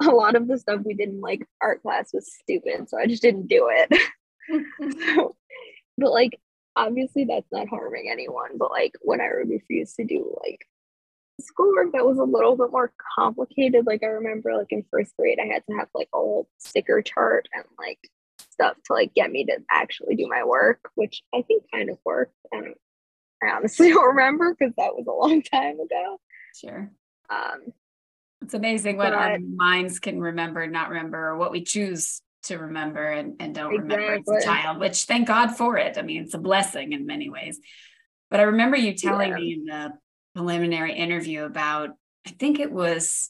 a 0.01 0.09
lot 0.09 0.35
of 0.35 0.47
the 0.47 0.57
stuff 0.57 0.81
we 0.85 0.93
did 0.93 1.09
in 1.09 1.21
like 1.21 1.45
art 1.61 1.81
class 1.81 2.11
was 2.13 2.31
stupid, 2.41 2.89
so 2.89 2.97
I 2.97 3.07
just 3.07 3.21
didn't 3.21 3.47
do 3.47 3.69
it. 3.71 4.01
so, 5.15 5.35
but 5.97 6.11
like 6.11 6.39
obviously 6.75 7.25
that's 7.25 7.51
not 7.51 7.69
harming 7.69 8.09
anyone, 8.11 8.57
but 8.57 8.71
like 8.71 8.93
when 9.01 9.21
I 9.21 9.25
refused 9.25 9.95
to 9.95 10.05
do 10.05 10.35
like 10.43 10.65
schoolwork 11.41 11.91
that 11.93 12.05
was 12.05 12.17
a 12.17 12.23
little 12.23 12.55
bit 12.55 12.71
more 12.71 12.93
complicated. 13.17 13.85
Like 13.85 14.03
I 14.03 14.07
remember 14.07 14.55
like 14.55 14.71
in 14.71 14.85
first 14.91 15.15
grade 15.17 15.39
I 15.41 15.45
had 15.45 15.63
to 15.69 15.77
have 15.77 15.89
like 15.93 16.09
a 16.13 16.17
whole 16.17 16.47
sticker 16.57 17.01
chart 17.01 17.47
and 17.53 17.65
like 17.77 17.99
stuff 18.51 18.77
to 18.85 18.93
like 18.93 19.13
get 19.13 19.31
me 19.31 19.45
to 19.45 19.57
actually 19.69 20.15
do 20.15 20.27
my 20.27 20.43
work, 20.43 20.89
which 20.95 21.23
I 21.33 21.41
think 21.41 21.63
kind 21.73 21.89
of 21.89 21.97
worked. 22.05 22.35
And 22.51 22.73
I 23.43 23.47
honestly 23.55 23.89
don't 23.93 24.15
remember 24.15 24.55
because 24.57 24.73
that 24.77 24.95
was 24.95 25.05
a 25.07 25.11
long 25.11 25.41
time 25.41 25.79
ago. 25.79 26.19
Sure. 26.55 26.91
Um 27.29 27.73
it's 28.41 28.53
amazing 28.53 28.97
what 28.97 29.11
but, 29.11 29.13
our 29.13 29.39
minds 29.39 29.99
can 29.99 30.21
remember, 30.21 30.67
not 30.67 30.89
remember, 30.89 31.29
or 31.29 31.37
what 31.37 31.51
we 31.51 31.63
choose 31.63 32.21
to 32.45 32.57
remember 32.57 33.05
and, 33.05 33.35
and 33.39 33.53
don't 33.53 33.73
exactly. 33.73 33.95
remember 33.95 34.31
as 34.31 34.43
a 34.43 34.45
child, 34.45 34.79
which 34.79 35.03
thank 35.05 35.27
God 35.27 35.55
for 35.55 35.77
it. 35.77 35.97
I 35.97 36.01
mean, 36.01 36.23
it's 36.23 36.33
a 36.33 36.39
blessing 36.39 36.93
in 36.93 37.05
many 37.05 37.29
ways. 37.29 37.59
But 38.31 38.39
I 38.39 38.43
remember 38.43 38.77
you 38.77 38.93
telling 38.93 39.29
yeah. 39.29 39.35
me 39.35 39.53
in 39.53 39.65
the 39.65 39.93
preliminary 40.33 40.93
interview 40.93 41.43
about, 41.43 41.91
I 42.25 42.31
think 42.31 42.59
it 42.59 42.71
was, 42.71 43.29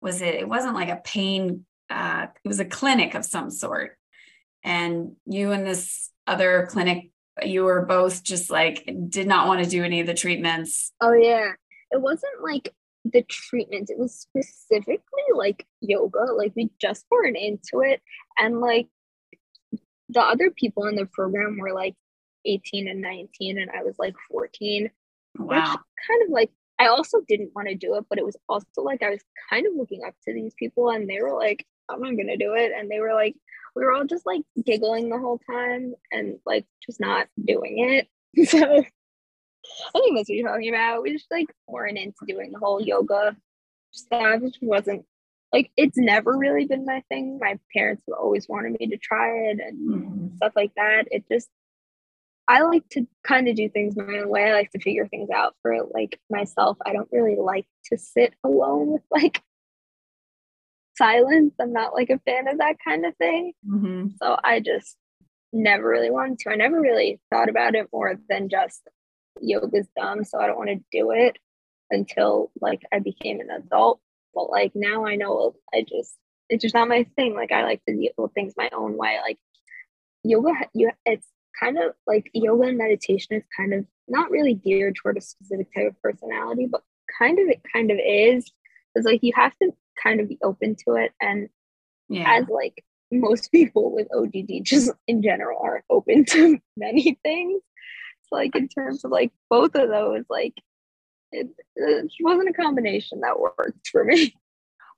was 0.00 0.20
it, 0.22 0.34
it 0.34 0.48
wasn't 0.48 0.74
like 0.74 0.90
a 0.90 1.00
pain, 1.02 1.64
uh, 1.90 2.26
it 2.44 2.48
was 2.48 2.60
a 2.60 2.64
clinic 2.64 3.14
of 3.14 3.24
some 3.24 3.50
sort. 3.50 3.96
And 4.62 5.12
you 5.26 5.52
and 5.52 5.66
this 5.66 6.10
other 6.26 6.68
clinic, 6.70 7.10
you 7.42 7.64
were 7.64 7.86
both 7.86 8.22
just 8.22 8.50
like, 8.50 8.88
did 9.08 9.26
not 9.26 9.46
want 9.46 9.64
to 9.64 9.70
do 9.70 9.84
any 9.84 10.00
of 10.00 10.06
the 10.06 10.14
treatments. 10.14 10.92
Oh, 11.00 11.12
yeah. 11.12 11.52
It 11.90 12.00
wasn't 12.02 12.42
like 12.42 12.74
the 13.12 13.22
treatment. 13.22 13.90
It 13.90 13.98
was 13.98 14.14
specifically 14.14 15.22
like 15.34 15.66
yoga. 15.80 16.32
Like 16.32 16.52
we 16.56 16.70
just 16.80 17.06
weren't 17.10 17.36
into 17.36 17.80
it. 17.80 18.00
And 18.38 18.60
like 18.60 18.88
the 20.08 20.20
other 20.20 20.50
people 20.50 20.86
in 20.86 20.96
the 20.96 21.06
program 21.06 21.58
were 21.58 21.72
like 21.72 21.94
18 22.44 22.88
and 22.88 23.00
19, 23.00 23.58
and 23.58 23.70
I 23.70 23.82
was 23.82 23.96
like 23.98 24.14
14. 24.30 24.90
Wow. 25.38 25.46
Which 25.46 25.80
kind 26.08 26.22
of 26.24 26.30
like 26.30 26.50
I 26.78 26.86
also 26.88 27.18
didn't 27.26 27.54
want 27.54 27.68
to 27.68 27.74
do 27.74 27.96
it, 27.96 28.04
but 28.08 28.18
it 28.18 28.24
was 28.24 28.36
also 28.48 28.82
like 28.82 29.02
I 29.02 29.10
was 29.10 29.20
kind 29.50 29.66
of 29.66 29.74
looking 29.76 30.02
up 30.06 30.14
to 30.24 30.32
these 30.32 30.54
people 30.58 30.90
and 30.90 31.08
they 31.08 31.20
were 31.20 31.34
like, 31.34 31.66
I'm 31.88 32.00
not 32.00 32.16
gonna 32.16 32.36
do 32.36 32.54
it. 32.54 32.72
And 32.76 32.90
they 32.90 33.00
were 33.00 33.14
like, 33.14 33.34
we 33.74 33.84
were 33.84 33.92
all 33.92 34.04
just 34.04 34.26
like 34.26 34.42
giggling 34.64 35.08
the 35.08 35.18
whole 35.18 35.40
time 35.50 35.94
and 36.12 36.38
like 36.46 36.66
just 36.84 37.00
not 37.00 37.28
doing 37.44 37.78
it. 37.78 38.08
So 38.48 38.84
I 39.94 40.00
think 40.00 40.16
that's 40.16 40.28
what 40.28 40.36
you're 40.36 40.48
talking 40.48 40.68
about. 40.68 41.02
We 41.02 41.12
just 41.12 41.30
like 41.30 41.48
weren't 41.66 41.98
into 41.98 42.26
doing 42.26 42.52
the 42.52 42.58
whole 42.58 42.80
yoga 42.80 43.36
stuff. 43.90 44.42
It 44.42 44.56
wasn't 44.60 45.04
like 45.52 45.70
it's 45.76 45.96
never 45.96 46.36
really 46.36 46.66
been 46.66 46.84
my 46.84 47.02
thing. 47.08 47.38
My 47.40 47.58
parents 47.74 48.02
have 48.08 48.18
always 48.18 48.48
wanted 48.48 48.76
me 48.78 48.88
to 48.88 48.98
try 48.98 49.30
it 49.30 49.58
and 49.60 49.78
mm-hmm. 49.78 50.36
stuff 50.36 50.52
like 50.56 50.72
that. 50.76 51.04
It 51.10 51.24
just 51.30 51.48
I 52.46 52.62
like 52.62 52.88
to 52.90 53.06
kind 53.24 53.46
of 53.48 53.56
do 53.56 53.68
things 53.68 53.94
my 53.96 54.04
own 54.04 54.28
way. 54.28 54.44
I 54.44 54.54
like 54.54 54.70
to 54.70 54.80
figure 54.80 55.06
things 55.06 55.28
out 55.30 55.54
for 55.62 55.76
like 55.92 56.18
myself. 56.30 56.78
I 56.84 56.92
don't 56.94 57.08
really 57.12 57.36
like 57.36 57.66
to 57.86 57.98
sit 57.98 58.34
alone 58.42 58.92
with 58.92 59.02
like 59.10 59.42
silence. 60.96 61.54
I'm 61.60 61.72
not 61.72 61.94
like 61.94 62.10
a 62.10 62.18
fan 62.20 62.48
of 62.48 62.58
that 62.58 62.76
kind 62.82 63.04
of 63.06 63.16
thing. 63.16 63.52
Mm-hmm. 63.66 64.08
So 64.22 64.36
I 64.42 64.60
just 64.60 64.96
never 65.52 65.86
really 65.86 66.10
wanted 66.10 66.38
to. 66.40 66.50
I 66.50 66.56
never 66.56 66.80
really 66.80 67.20
thought 67.30 67.48
about 67.48 67.74
it 67.74 67.88
more 67.92 68.14
than 68.28 68.48
just 68.48 68.82
yoga's 69.40 69.88
dumb, 69.96 70.24
so 70.24 70.38
I 70.38 70.46
don't 70.46 70.58
want 70.58 70.70
to 70.70 70.84
do 70.92 71.10
it 71.10 71.38
until 71.90 72.50
like 72.60 72.82
I 72.92 72.98
became 72.98 73.40
an 73.40 73.50
adult. 73.50 74.00
But 74.34 74.50
like 74.50 74.72
now 74.74 75.06
I 75.06 75.16
know 75.16 75.54
I 75.74 75.84
just 75.88 76.16
it's 76.48 76.62
just 76.62 76.74
not 76.74 76.88
my 76.88 77.06
thing. 77.16 77.34
Like 77.34 77.52
I 77.52 77.64
like 77.64 77.84
to 77.86 77.94
do 77.94 78.30
things 78.34 78.54
my 78.56 78.70
own 78.76 78.96
way. 78.96 79.18
Like 79.22 79.38
yoga, 80.24 80.52
you 80.74 80.90
it's 81.04 81.26
kind 81.58 81.78
of 81.78 81.94
like 82.06 82.30
yoga 82.34 82.68
and 82.68 82.78
meditation 82.78 83.36
is 83.36 83.44
kind 83.56 83.74
of 83.74 83.84
not 84.06 84.30
really 84.30 84.54
geared 84.54 84.96
toward 84.96 85.18
a 85.18 85.20
specific 85.20 85.72
type 85.74 85.88
of 85.88 86.02
personality, 86.02 86.66
but 86.70 86.82
kind 87.18 87.38
of 87.38 87.48
it 87.48 87.62
kind 87.72 87.90
of 87.90 87.98
is. 88.04 88.50
It's 88.94 89.06
like 89.06 89.20
you 89.22 89.32
have 89.34 89.52
to 89.62 89.70
kind 90.02 90.20
of 90.20 90.28
be 90.28 90.38
open 90.42 90.76
to 90.86 90.94
it 90.94 91.12
and 91.20 91.48
yeah. 92.08 92.38
as 92.38 92.48
like 92.48 92.84
most 93.10 93.50
people 93.52 93.92
with 93.92 94.08
ODD 94.14 94.62
just 94.64 94.90
in 95.06 95.22
general 95.22 95.58
aren't 95.62 95.84
open 95.90 96.24
to 96.30 96.58
many 96.76 97.18
things 97.22 97.62
like 98.30 98.54
in 98.56 98.68
terms 98.68 99.04
of 99.04 99.10
like 99.10 99.32
both 99.50 99.74
of 99.74 99.88
those 99.88 100.24
like 100.28 100.54
it, 101.32 101.48
it 101.76 102.12
wasn't 102.20 102.48
a 102.48 102.52
combination 102.52 103.20
that 103.20 103.38
worked 103.38 103.88
for 103.90 104.04
me. 104.04 104.34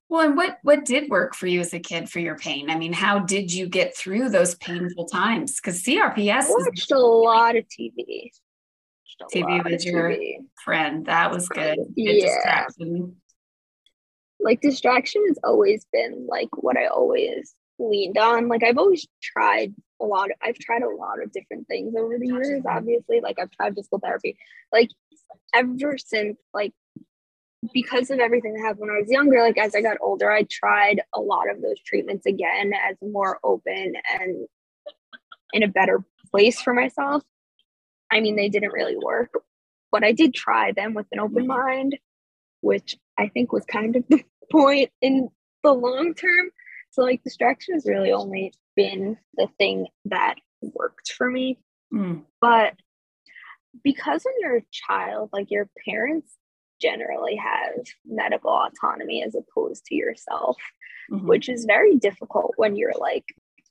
Well 0.09 0.27
and 0.27 0.37
what 0.37 0.59
what 0.65 0.85
did 0.85 1.09
work 1.09 1.37
for 1.37 1.47
you 1.47 1.61
as 1.61 1.73
a 1.73 1.79
kid 1.79 2.11
for 2.11 2.19
your 2.19 2.37
pain? 2.37 2.69
I 2.69 2.77
mean 2.77 2.93
how 2.93 3.21
did 3.21 3.53
you 3.53 3.69
get 3.69 3.97
through 3.97 4.31
those 4.31 4.57
painful 4.57 5.07
times? 5.07 5.61
Because 5.61 5.81
crps 5.85 6.47
I 6.47 6.49
watched 6.49 6.79
is- 6.83 6.91
a 6.91 6.99
lot 6.99 7.55
of 7.57 7.63
tv 7.69 8.31
tv 9.33 9.71
was 9.71 9.85
your 9.85 10.11
TV. 10.11 10.39
friend. 10.65 11.07
That 11.07 11.31
was 11.31 11.45
um, 11.45 11.55
good, 11.55 11.77
good 11.77 11.93
yeah. 11.95 12.25
distraction. 12.27 13.17
like 14.41 14.61
distraction 14.61 15.23
has 15.29 15.39
always 15.45 15.87
been 15.93 16.27
like 16.29 16.49
what 16.57 16.77
i 16.77 16.87
always 16.87 17.55
leaned 17.81 18.19
on. 18.19 18.49
Like 18.49 18.63
I've 18.63 18.79
always 18.79 19.07
tried 19.23 19.75
a 20.01 20.05
lot. 20.05 20.31
Of, 20.31 20.37
I've 20.43 20.59
tried 20.59 20.83
a 20.83 20.89
lot 20.89 21.23
of 21.23 21.33
different 21.33 21.67
things 21.67 21.95
over 21.97 22.19
the 22.19 22.27
years. 22.27 22.63
Obviously, 22.69 23.21
like 23.21 23.39
I've 23.41 23.51
tried 23.51 23.75
physical 23.75 23.99
therapy. 23.99 24.37
Like 24.73 24.91
ever 25.55 25.99
since 25.99 26.39
like 26.55 26.73
because 27.75 28.11
of 28.11 28.21
everything 28.21 28.55
that 28.55 28.63
happened 28.63 28.81
when 28.81 28.91
I 28.91 29.01
was 29.01 29.11
younger, 29.11 29.43
like 29.43 29.59
as 29.59 29.75
I 29.75 29.83
got 29.83 29.99
older, 30.01 30.31
I 30.31 30.47
tried 30.51 31.03
a 31.15 31.21
lot 31.21 31.51
of 31.51 31.61
those 31.61 31.81
treatments 31.85 32.27
again 32.27 32.73
as 32.73 32.97
more 33.03 33.39
open 33.45 33.95
and 34.19 34.47
in 35.53 35.63
a 35.63 35.69
better 35.69 36.05
place 36.31 36.61
for 36.61 36.73
myself. 36.73 37.23
I 38.11 38.21
mean, 38.21 38.37
they 38.37 38.49
didn't 38.49 38.73
really 38.73 38.97
work, 38.97 39.31
but 39.93 40.05
I 40.05 40.13
did 40.13 40.35
try 40.35 40.73
them 40.73 40.95
with 40.95 41.07
an 41.13 41.21
open 41.21 41.47
mm-hmm. 41.47 41.49
mind, 41.49 41.99
which 42.61 42.97
I 43.19 43.29
think 43.29 43.53
was 43.53 43.65
kind 43.65 43.97
of 43.97 44.05
the 44.09 44.25
point 44.51 44.91
in 45.01 45.29
the 45.63 45.73
long 45.73 46.15
term. 46.15 46.51
So, 46.91 47.03
like, 47.03 47.23
distraction 47.23 47.75
has 47.75 47.87
really 47.87 48.13
only 48.13 48.53
been 48.77 49.17
the 49.35 49.49
thing 49.59 49.87
that 50.07 50.37
worked 50.61 51.13
for 51.13 51.31
me. 51.31 51.59
Mm. 51.93 52.23
But 52.41 52.75
because 53.85 54.25
when 54.25 54.35
you're 54.41 54.59
a 54.59 54.67
child, 54.73 55.31
like, 55.33 55.51
your 55.51 55.69
parents 55.87 56.37
generally 56.81 57.37
have 57.37 57.85
medical 58.05 58.51
autonomy 58.51 59.23
as 59.23 59.35
opposed 59.35 59.85
to 59.87 59.95
yourself, 59.95 60.57
mm-hmm. 61.11 61.27
which 61.27 61.49
is 61.49 61.65
very 61.65 61.97
difficult 61.97 62.53
when 62.57 62.75
you're 62.77 62.99
like 62.99 63.25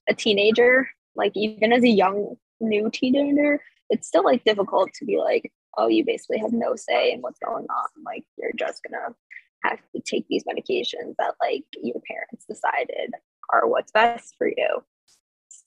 a 0.08 0.14
teenager. 0.14 0.90
Like, 1.16 1.34
even 1.36 1.74
as 1.74 1.84
a 1.84 1.90
young, 1.90 2.36
new 2.62 2.90
teenager, 2.92 3.62
it's 3.90 4.08
still 4.08 4.24
like 4.24 4.44
difficult 4.46 4.94
to 4.94 5.06
be 5.06 5.18
like, 5.18 5.52
oh, 5.78 5.88
you 5.88 6.06
basically 6.06 6.38
have 6.38 6.54
no 6.54 6.76
say 6.76 7.12
in 7.12 7.22
what's 7.22 7.40
going 7.40 7.66
on. 7.66 8.04
Like, 8.06 8.24
you're 8.38 8.54
just 8.56 8.82
gonna 8.84 9.16
have 9.64 9.80
to 9.96 10.02
take 10.02 10.26
these 10.28 10.44
medications 10.44 11.16
that 11.18 11.36
like 11.42 11.66
your 11.82 12.02
parents 12.08 12.46
decided 12.46 13.14
are 13.52 13.68
what's 13.68 13.92
best 13.92 14.36
for 14.38 14.48
you. 14.48 14.84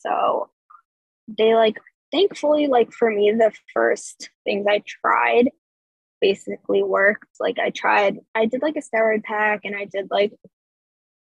So 0.01 0.51
they 1.29 1.55
like 1.55 1.79
thankfully 2.11 2.67
like 2.67 2.93
for 2.93 3.11
me 3.11 3.31
the 3.33 3.53
first 3.73 4.31
things 4.45 4.67
I 4.69 4.83
tried 4.87 5.51
basically 6.21 6.83
worked. 6.83 7.29
Like 7.41 7.59
I 7.59 7.71
tried 7.71 8.19
I 8.35 8.47
did 8.47 8.63
like 8.63 8.77
a 8.77 8.81
steroid 8.81 9.25
pack 9.25 9.61
and 9.65 9.77
I 9.77 9.87
did 9.87 10.09
like 10.11 10.33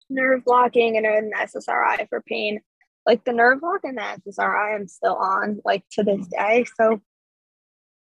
nerve 0.10 0.44
blocking 0.46 0.98
and 0.98 1.06
an 1.06 1.32
SSRI 1.36 2.08
for 2.10 2.22
pain. 2.22 2.62
Like 3.06 3.24
the 3.26 3.34
nerve 3.34 3.62
block 3.62 3.82
and 3.84 3.98
the 3.98 4.02
SSRI 4.02 4.76
I'm 4.76 4.88
still 4.88 5.16
on 5.16 5.60
like 5.66 5.84
to 5.94 6.04
this 6.04 6.28
day. 6.28 6.66
So 6.80 7.02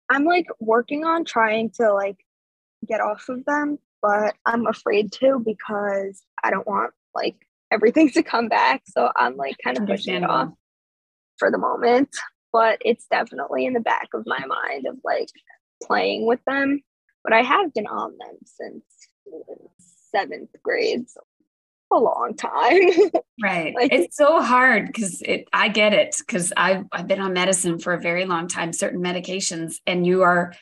I'm 0.09 0.25
like 0.25 0.47
working 0.59 1.05
on 1.05 1.23
trying 1.23 1.71
to 1.79 1.93
like 1.93 2.17
get 2.87 2.99
off 2.99 3.29
of 3.29 3.45
them 3.45 3.77
but 4.01 4.35
I'm 4.45 4.67
afraid 4.67 5.11
to 5.13 5.41
because 5.43 6.21
I 6.43 6.51
don't 6.51 6.67
want 6.67 6.93
like 7.15 7.35
everything 7.71 8.09
to 8.13 8.23
come 8.23 8.49
back. 8.49 8.83
So 8.87 9.11
I'm 9.15 9.35
like 9.35 9.55
kind 9.63 9.77
of 9.77 9.87
pushing 9.87 10.15
it 10.15 10.23
off 10.23 10.49
for 11.37 11.51
the 11.51 11.57
moment. 11.57 12.09
But 12.51 12.79
it's 12.83 13.05
definitely 13.11 13.65
in 13.65 13.73
the 13.73 13.79
back 13.79 14.09
of 14.13 14.23
my 14.25 14.43
mind 14.45 14.87
of 14.87 14.97
like 15.03 15.29
playing 15.83 16.25
with 16.25 16.43
them. 16.45 16.81
But 17.23 17.33
I 17.33 17.41
have 17.41 17.73
been 17.73 17.85
on 17.85 18.17
them 18.17 18.37
since 18.45 18.83
seventh 20.11 20.49
grade. 20.63 21.07
So 21.09 21.21
a 21.91 21.97
long 21.97 22.35
time. 22.35 22.89
right. 23.43 23.73
like, 23.75 23.91
it's 23.91 24.17
so 24.17 24.41
hard 24.41 24.87
because 24.87 25.21
it 25.21 25.47
I 25.53 25.69
get 25.69 25.93
it 25.93 26.15
because 26.19 26.53
I've 26.55 26.85
I've 26.91 27.07
been 27.07 27.21
on 27.21 27.33
medicine 27.33 27.79
for 27.79 27.93
a 27.93 27.99
very 27.99 28.25
long 28.25 28.47
time, 28.47 28.73
certain 28.73 29.01
medications, 29.01 29.75
and 29.87 30.05
you 30.05 30.21
are 30.21 30.53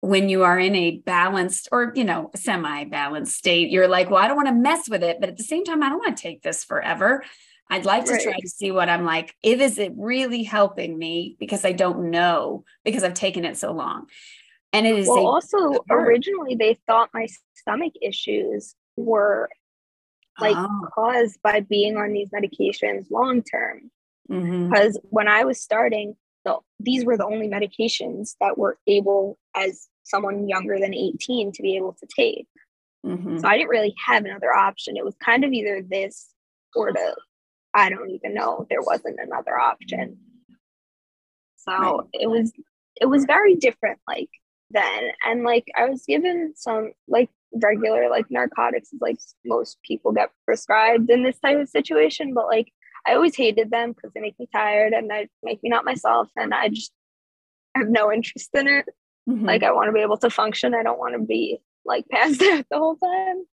when 0.00 0.28
you 0.28 0.44
are 0.44 0.58
in 0.58 0.74
a 0.74 0.98
balanced 0.98 1.68
or 1.72 1.92
you 1.94 2.04
know 2.04 2.30
semi 2.34 2.84
balanced 2.84 3.36
state 3.36 3.70
you're 3.70 3.88
like 3.88 4.10
well 4.10 4.22
i 4.22 4.28
don't 4.28 4.36
want 4.36 4.48
to 4.48 4.54
mess 4.54 4.88
with 4.88 5.02
it 5.02 5.18
but 5.20 5.28
at 5.28 5.36
the 5.36 5.42
same 5.42 5.64
time 5.64 5.82
i 5.82 5.88
don't 5.88 5.98
want 5.98 6.16
to 6.16 6.22
take 6.22 6.42
this 6.42 6.64
forever. 6.64 7.24
I'd 7.70 7.84
like 7.84 8.06
to 8.06 8.18
try 8.18 8.32
to 8.32 8.48
see 8.48 8.70
what 8.70 8.88
i'm 8.88 9.04
like. 9.04 9.34
It 9.42 9.60
is 9.60 9.76
it 9.76 9.92
really 9.96 10.42
helping 10.42 10.96
me 10.96 11.36
because 11.38 11.64
i 11.64 11.72
don't 11.72 12.10
know 12.10 12.64
because 12.84 13.04
i've 13.04 13.14
taken 13.14 13.44
it 13.44 13.58
so 13.58 13.72
long. 13.72 14.06
And 14.72 14.86
it 14.86 14.98
is 14.98 15.06
well 15.06 15.26
also 15.26 15.84
originally 15.90 16.54
they 16.54 16.78
thought 16.86 17.10
my 17.12 17.26
stomach 17.54 17.92
issues 18.00 18.74
were 18.96 19.50
like 20.40 20.56
oh. 20.56 20.88
caused 20.94 21.40
by 21.42 21.60
being 21.60 21.96
on 21.96 22.12
these 22.12 22.30
medications 22.30 23.10
long 23.10 23.42
term 23.42 23.90
mm-hmm. 24.30 24.68
because 24.68 24.98
when 25.10 25.28
i 25.28 25.44
was 25.44 25.60
starting 25.60 26.14
so 26.46 26.64
these 26.80 27.04
were 27.04 27.16
the 27.16 27.26
only 27.26 27.48
medications 27.48 28.36
that 28.40 28.56
were 28.56 28.78
able 28.86 29.38
as 29.58 29.88
someone 30.04 30.48
younger 30.48 30.78
than 30.78 30.94
18 30.94 31.52
to 31.52 31.62
be 31.62 31.76
able 31.76 31.94
to 32.00 32.06
take. 32.14 32.46
Mm-hmm. 33.04 33.38
So 33.38 33.48
I 33.48 33.56
didn't 33.56 33.70
really 33.70 33.94
have 34.06 34.24
another 34.24 34.52
option. 34.54 34.96
It 34.96 35.04
was 35.04 35.14
kind 35.24 35.44
of 35.44 35.52
either 35.52 35.82
this 35.88 36.28
or 36.74 36.92
to, 36.92 37.16
I 37.74 37.90
don't 37.90 38.10
even 38.10 38.34
know. 38.34 38.66
There 38.68 38.82
wasn't 38.82 39.18
another 39.20 39.58
option. 39.58 40.18
So 41.56 41.72
right. 41.72 42.00
it 42.12 42.28
was, 42.28 42.52
it 43.00 43.06
was 43.06 43.24
very 43.24 43.54
different 43.54 44.00
like 44.08 44.30
then. 44.70 45.10
And 45.24 45.44
like 45.44 45.66
I 45.76 45.88
was 45.88 46.04
given 46.06 46.54
some 46.56 46.92
like 47.06 47.30
regular 47.52 48.08
like 48.10 48.26
narcotics, 48.30 48.90
like 49.00 49.18
most 49.44 49.78
people 49.86 50.12
get 50.12 50.30
prescribed 50.44 51.10
in 51.10 51.22
this 51.22 51.38
type 51.38 51.58
of 51.58 51.68
situation, 51.68 52.34
but 52.34 52.46
like 52.46 52.72
I 53.06 53.14
always 53.14 53.36
hated 53.36 53.70
them 53.70 53.92
because 53.92 54.12
they 54.14 54.20
make 54.20 54.38
me 54.38 54.48
tired 54.52 54.92
and 54.92 55.10
they 55.10 55.28
make 55.42 55.62
me 55.62 55.70
not 55.70 55.84
myself. 55.84 56.28
And 56.36 56.52
I 56.52 56.68
just 56.68 56.92
have 57.74 57.88
no 57.88 58.12
interest 58.12 58.50
in 58.54 58.68
it. 58.68 58.86
Mm-hmm. 59.28 59.44
Like 59.44 59.62
I 59.62 59.72
want 59.72 59.88
to 59.88 59.92
be 59.92 60.00
able 60.00 60.18
to 60.18 60.30
function. 60.30 60.74
I 60.74 60.82
don't 60.82 60.98
want 60.98 61.14
to 61.14 61.20
be 61.20 61.58
like 61.84 62.08
passed 62.10 62.42
out 62.42 62.64
the 62.70 62.78
whole 62.78 62.96
time. 62.96 63.44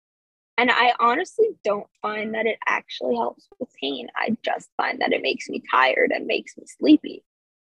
And 0.57 0.71
I 0.71 0.93
honestly 0.99 1.49
don't 1.65 1.87
find 2.01 2.33
that 2.33 2.45
it 2.45 2.57
actually 2.65 3.15
helps 3.15 3.47
with 3.59 3.69
pain. 3.81 4.07
I 4.15 4.37
just 4.41 4.69
find 4.77 5.01
that 5.01 5.11
it 5.11 5.21
makes 5.21 5.49
me 5.49 5.61
tired 5.69 6.11
and 6.15 6.27
makes 6.27 6.55
me 6.57 6.63
sleepy. 6.65 7.25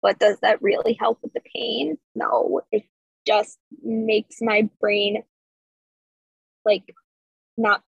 But 0.01 0.17
does 0.17 0.37
that 0.41 0.61
really 0.61 0.95
help 0.97 1.19
with 1.21 1.33
the 1.33 1.41
pain? 1.53 1.97
No, 2.15 2.61
it 2.71 2.83
just 3.27 3.57
makes 3.83 4.37
my 4.41 4.69
brain 4.79 5.23
like 6.63 6.95
not 7.57 7.83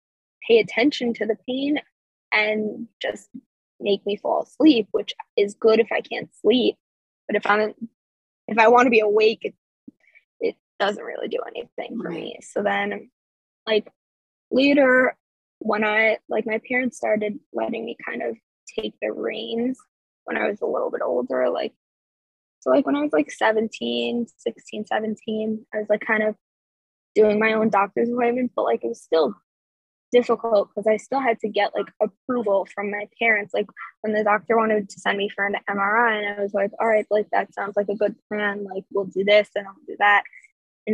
pay 0.48 0.58
attention 0.58 1.14
to 1.16 1.26
the 1.28 1.38
pain 1.48 1.80
and 2.34 2.88
just 3.00 3.30
make 3.80 4.04
me 4.08 4.18
fall 4.18 4.44
asleep, 4.44 4.88
which 4.92 5.14
is 5.38 5.54
good 5.54 5.80
if 5.80 5.92
I 5.92 6.02
can't 6.02 6.30
sleep. 6.42 6.78
But 7.28 7.36
if 7.36 7.46
I'm 7.46 7.74
if 8.48 8.58
I 8.58 8.68
want 8.70 8.88
to 8.88 8.92
be 8.92 9.02
awake, 9.02 9.40
it, 9.44 9.54
doesn't 10.80 11.04
really 11.04 11.28
do 11.28 11.40
anything 11.48 12.00
for 12.02 12.10
me. 12.10 12.38
So 12.42 12.64
then 12.64 13.10
like 13.68 13.92
later 14.52 15.16
when 15.60 15.84
I 15.84 16.18
like 16.30 16.46
my 16.46 16.62
parents 16.68 16.98
started 16.98 17.40
letting 17.54 17.86
me 17.86 17.98
kind 18.06 18.22
of 18.22 18.38
take 18.80 18.94
the 19.02 19.12
reins 19.12 19.78
when 20.24 20.38
I 20.38 20.48
was 20.50 20.62
a 20.62 20.66
little 20.66 20.92
bit 20.92 21.02
older, 21.04 21.50
like 21.50 21.74
so 22.62 22.70
like 22.70 22.86
when 22.86 22.96
I 22.96 23.02
was 23.02 23.14
like 23.14 23.32
17, 23.32 24.28
16, 24.38 24.86
17, 24.86 25.66
I 25.74 25.78
was 25.78 25.88
like 25.90 26.02
kind 26.02 26.24
of 26.24 26.36
doing 27.16 27.40
my 27.40 27.54
own 27.54 27.70
doctor's 27.70 28.10
appointments, 28.10 28.54
but 28.56 28.64
like 28.64 28.84
it 28.84 28.88
was 28.88 29.02
still 29.02 29.34
difficult 30.12 30.70
because 30.70 30.88
I 30.88 30.98
still 30.98 31.20
had 31.20 31.40
to 31.40 31.50
get 31.50 31.74
like 31.76 31.88
approval 32.02 32.68
from 32.74 32.92
my 32.92 33.08
parents. 33.20 33.54
Like 33.54 33.68
when 34.02 34.14
the 34.14 34.24
doctor 34.24 34.58
wanted 34.58 34.90
to 34.90 35.00
send 35.00 35.18
me 35.18 35.30
for 35.30 35.46
an 35.46 35.56
MRI, 35.70 36.20
and 36.20 36.40
I 36.40 36.42
was 36.42 36.54
like, 36.54 36.72
all 36.80 36.88
right, 36.88 37.06
like 37.10 37.28
that 37.32 37.54
sounds 37.54 37.76
like 37.76 37.90
a 37.90 37.96
good 37.96 38.16
plan. 38.28 38.66
Like 38.66 38.84
we'll 38.92 39.06
do 39.06 39.24
this 39.24 39.50
and 39.56 39.68
I'll 39.68 39.76
do 39.88 39.96
that. 40.00 40.24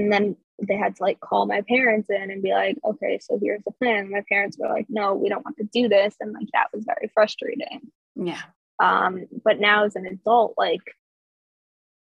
And 0.02 0.12
then 0.12 0.36
they 0.62 0.76
had 0.76 0.96
to 0.96 1.04
like 1.04 1.20
call 1.20 1.46
my 1.46 1.62
parents 1.68 2.10
in 2.10 2.32
and 2.32 2.42
be 2.42 2.52
like, 2.52 2.78
okay, 2.84 3.20
so 3.22 3.40
here's 3.42 3.64
the 3.66 3.72
plan. 3.72 4.12
My 4.12 4.24
parents 4.30 4.58
were 4.58 4.70
like, 4.70 4.86
no, 4.90 5.14
we 5.14 5.30
don't 5.30 5.44
want 5.44 5.58
to 5.58 5.70
do 5.72 5.90
this. 5.90 6.16
And 6.20 6.34
like 6.34 6.48
that 6.54 6.68
was 6.74 6.86
very 6.86 7.10
frustrating. 7.14 7.82
Yeah. 8.16 8.42
Um, 8.82 9.26
but 9.44 9.60
now 9.60 9.86
as 9.86 9.96
an 9.96 10.06
adult, 10.06 10.54
like, 10.58 10.82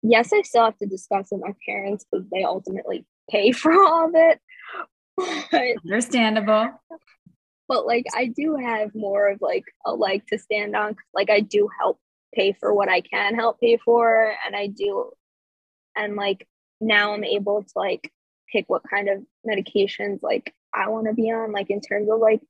yes, 0.02 0.32
I 0.32 0.42
still 0.42 0.64
have 0.64 0.78
to 0.78 0.86
discuss 0.86 1.28
with 1.30 1.40
my 1.40 1.54
parents 1.66 2.04
because 2.10 2.26
they 2.30 2.44
ultimately 2.44 3.04
pay 3.30 3.52
for 3.52 3.72
all 3.72 4.08
of 4.08 4.14
it 4.14 4.40
Understandable. 5.84 6.70
But 7.68 7.86
like 7.86 8.06
I 8.14 8.26
do 8.26 8.56
have 8.56 8.94
more 8.94 9.28
of 9.28 9.40
like 9.40 9.64
a 9.86 9.92
leg 9.94 10.22
to 10.28 10.38
stand 10.38 10.74
on. 10.74 10.96
Like 11.14 11.30
I 11.30 11.40
do 11.40 11.68
help 11.78 11.98
pay 12.34 12.52
for 12.52 12.74
what 12.74 12.88
I 12.88 13.00
can 13.00 13.34
help 13.34 13.60
pay 13.60 13.76
for. 13.76 14.34
And 14.46 14.56
I 14.56 14.66
do 14.66 15.12
and 15.96 16.16
like 16.16 16.46
now 16.80 17.14
I'm 17.14 17.24
able 17.24 17.62
to 17.62 17.72
like 17.76 18.12
pick 18.50 18.64
what 18.68 18.82
kind 18.88 19.08
of 19.08 19.22
medications 19.46 20.20
like 20.22 20.54
I 20.74 20.88
want 20.88 21.06
to 21.06 21.14
be 21.14 21.30
on, 21.30 21.52
like 21.52 21.70
in 21.70 21.80
terms 21.80 22.08
of 22.10 22.20
like 22.20 22.40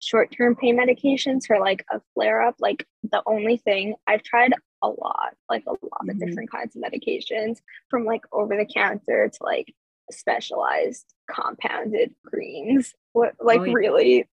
short 0.00 0.34
term 0.36 0.54
pain 0.56 0.78
medications 0.78 1.46
for 1.46 1.58
like 1.58 1.84
a 1.90 2.00
flare 2.14 2.42
up. 2.42 2.56
Like 2.60 2.86
the 3.02 3.22
only 3.26 3.56
thing 3.56 3.94
I've 4.06 4.22
tried 4.22 4.52
a 4.82 4.88
lot, 4.88 5.34
like 5.50 5.64
a 5.66 5.70
lot 5.70 5.80
mm-hmm. 5.82 6.10
of 6.10 6.20
different 6.20 6.50
kinds 6.50 6.76
of 6.76 6.82
medications 6.82 7.58
from 7.88 8.04
like 8.04 8.22
over 8.32 8.56
the 8.56 8.66
counter 8.66 9.28
to 9.28 9.38
like 9.42 9.74
specialized 10.10 11.06
compounded 11.30 12.14
greens. 12.24 12.94
What 13.12 13.34
like 13.40 13.60
oh, 13.60 13.64
yeah. 13.64 13.72
really 13.74 14.28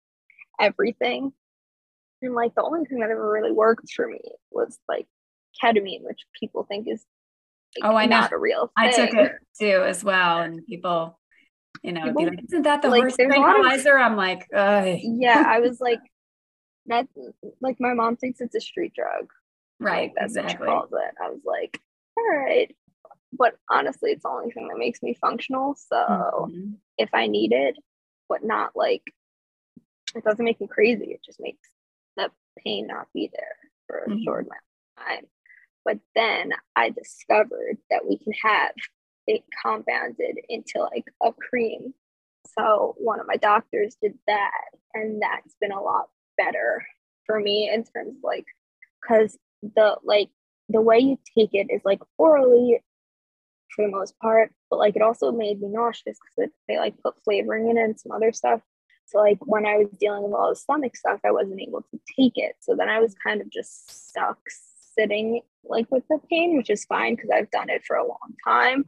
everything. 0.60 1.32
And 2.22 2.36
like 2.36 2.54
the 2.56 2.64
only 2.64 2.86
thing 2.86 3.00
that 3.00 3.10
ever 3.10 3.32
really 3.32 3.52
worked 3.52 3.92
for 3.92 4.08
me 4.08 4.22
was 4.52 4.78
like 4.88 5.08
ketamine, 5.64 6.04
which 6.04 6.22
people 6.40 6.64
think 6.64 6.88
is 6.88 7.04
like, 7.80 7.92
oh, 7.92 7.96
I 7.96 8.06
not 8.06 8.32
know. 8.32 8.38
a 8.38 8.40
real 8.40 8.72
thing. 8.78 8.90
I 8.90 8.92
took 8.92 9.14
it 9.14 9.32
too 9.60 9.84
as 9.86 10.04
well, 10.04 10.40
and 10.42 10.66
people, 10.66 11.20
you 11.84 11.92
know, 11.94 12.04
people, 12.06 12.26
like, 12.26 12.44
isn't 12.46 12.64
that 12.64 12.82
the 12.82 12.90
like, 12.90 13.04
worst 13.04 13.18
tranquilizer? 13.20 13.98
I'm 13.98 14.16
like, 14.16 14.48
Ugh. 14.54 14.98
yeah, 15.02 15.44
I 15.48 15.60
was 15.60 15.80
like, 15.80 16.00
That 16.88 17.08
like 17.62 17.80
my 17.80 17.94
mom 17.94 18.18
thinks 18.18 18.42
it's 18.42 18.56
a 18.56 18.62
street 18.62 18.94
drug. 18.94 19.30
Right. 19.80 20.12
That's 20.16 20.36
exactly. 20.36 20.68
what 20.68 20.74
she 20.74 20.80
calls 20.80 20.92
it. 20.94 21.16
I 21.24 21.30
was 21.30 21.42
like, 21.46 21.80
all 22.18 22.28
right. 22.30 22.76
But 23.34 23.56
honestly, 23.70 24.12
it's 24.12 24.24
the 24.24 24.30
only 24.30 24.52
thing 24.52 24.68
that 24.68 24.78
makes 24.78 25.02
me 25.02 25.14
functional. 25.14 25.76
So 25.76 26.50
Mhm. 26.52 26.76
if 26.98 27.10
I 27.14 27.28
need 27.28 27.52
it, 27.54 27.78
but 28.28 28.44
not 28.44 28.76
like 28.76 29.04
it 30.16 30.24
doesn't 30.24 30.44
make 30.44 30.60
me 30.60 30.68
crazy. 30.68 31.12
It 31.14 31.24
just 31.24 31.40
makes 31.40 31.70
the 32.18 32.30
pain 32.58 32.88
not 32.88 33.08
be 33.14 33.30
there 33.34 33.56
for 33.88 34.00
a 34.00 34.10
Mhm. 34.10 34.24
short 34.24 34.46
amount 34.46 34.62
of 34.98 35.04
time. 35.06 35.28
But 35.84 36.00
then 36.16 36.52
I 36.76 36.90
discovered 36.90 37.78
that 37.90 38.08
we 38.08 38.18
can 38.18 38.34
have 38.44 38.72
it 39.28 39.44
compounded 39.64 40.38
into 40.50 40.80
like 40.80 41.06
a 41.24 41.32
cream. 41.34 41.94
So 42.58 42.96
one 42.98 43.20
of 43.20 43.28
my 43.28 43.38
doctors 43.38 43.98
did 44.02 44.18
that, 44.28 44.52
and 44.94 45.22
that's 45.22 45.56
been 45.60 45.72
a 45.72 45.82
lot 45.82 46.10
better 46.38 46.86
for 47.26 47.40
me 47.40 47.70
in 47.72 47.84
terms 47.84 48.16
of 48.18 48.24
like 48.24 48.46
because 49.02 49.38
the 49.62 49.98
like 50.04 50.30
the 50.70 50.82
way 50.82 51.00
you 51.00 51.18
take 51.38 51.54
it 51.54 51.68
is 51.72 51.82
like 51.86 52.02
orally 52.18 52.82
for 53.76 53.86
the 53.86 53.92
most 53.92 54.18
part, 54.20 54.52
but 54.70 54.80
like 54.80 54.96
it 54.96 55.02
also 55.02 55.32
made 55.32 55.62
me 55.62 55.70
nauseous 55.70 56.18
because 56.38 56.52
they 56.68 56.78
like 56.78 56.96
put 57.04 57.22
flavoring 57.24 57.70
in 57.70 57.78
it 57.78 57.84
and 57.84 58.00
some 58.00 58.12
other 58.12 58.32
stuff. 58.32 58.62
So 59.08 59.20
like 59.20 59.40
when 59.46 59.66
I 59.66 59.78
was 59.78 59.88
dealing 60.00 60.24
with 60.24 60.34
all 60.34 60.50
the 60.50 60.56
stomach 60.56 60.96
stuff, 60.96 61.20
I 61.26 61.32
wasn't 61.32 61.62
able 61.62 61.82
to 61.82 62.00
take 62.18 62.34
it. 62.36 62.56
So 62.60 62.76
then 62.76 62.90
I 62.90 63.00
was 63.00 63.16
kind 63.16 63.42
of 63.42 63.50
just 63.50 64.10
stuck 64.10 64.40
sitting 64.98 65.42
like 65.64 65.90
with 65.92 66.04
the 66.10 66.20
pain, 66.30 66.58
which 66.58 66.70
is 66.70 66.86
fine 66.86 67.16
because 67.16 67.30
I've 67.34 67.52
done 67.52 67.70
it 67.70 67.84
for 67.86 67.96
a 67.96 68.08
long 68.08 68.36
time, 68.46 68.84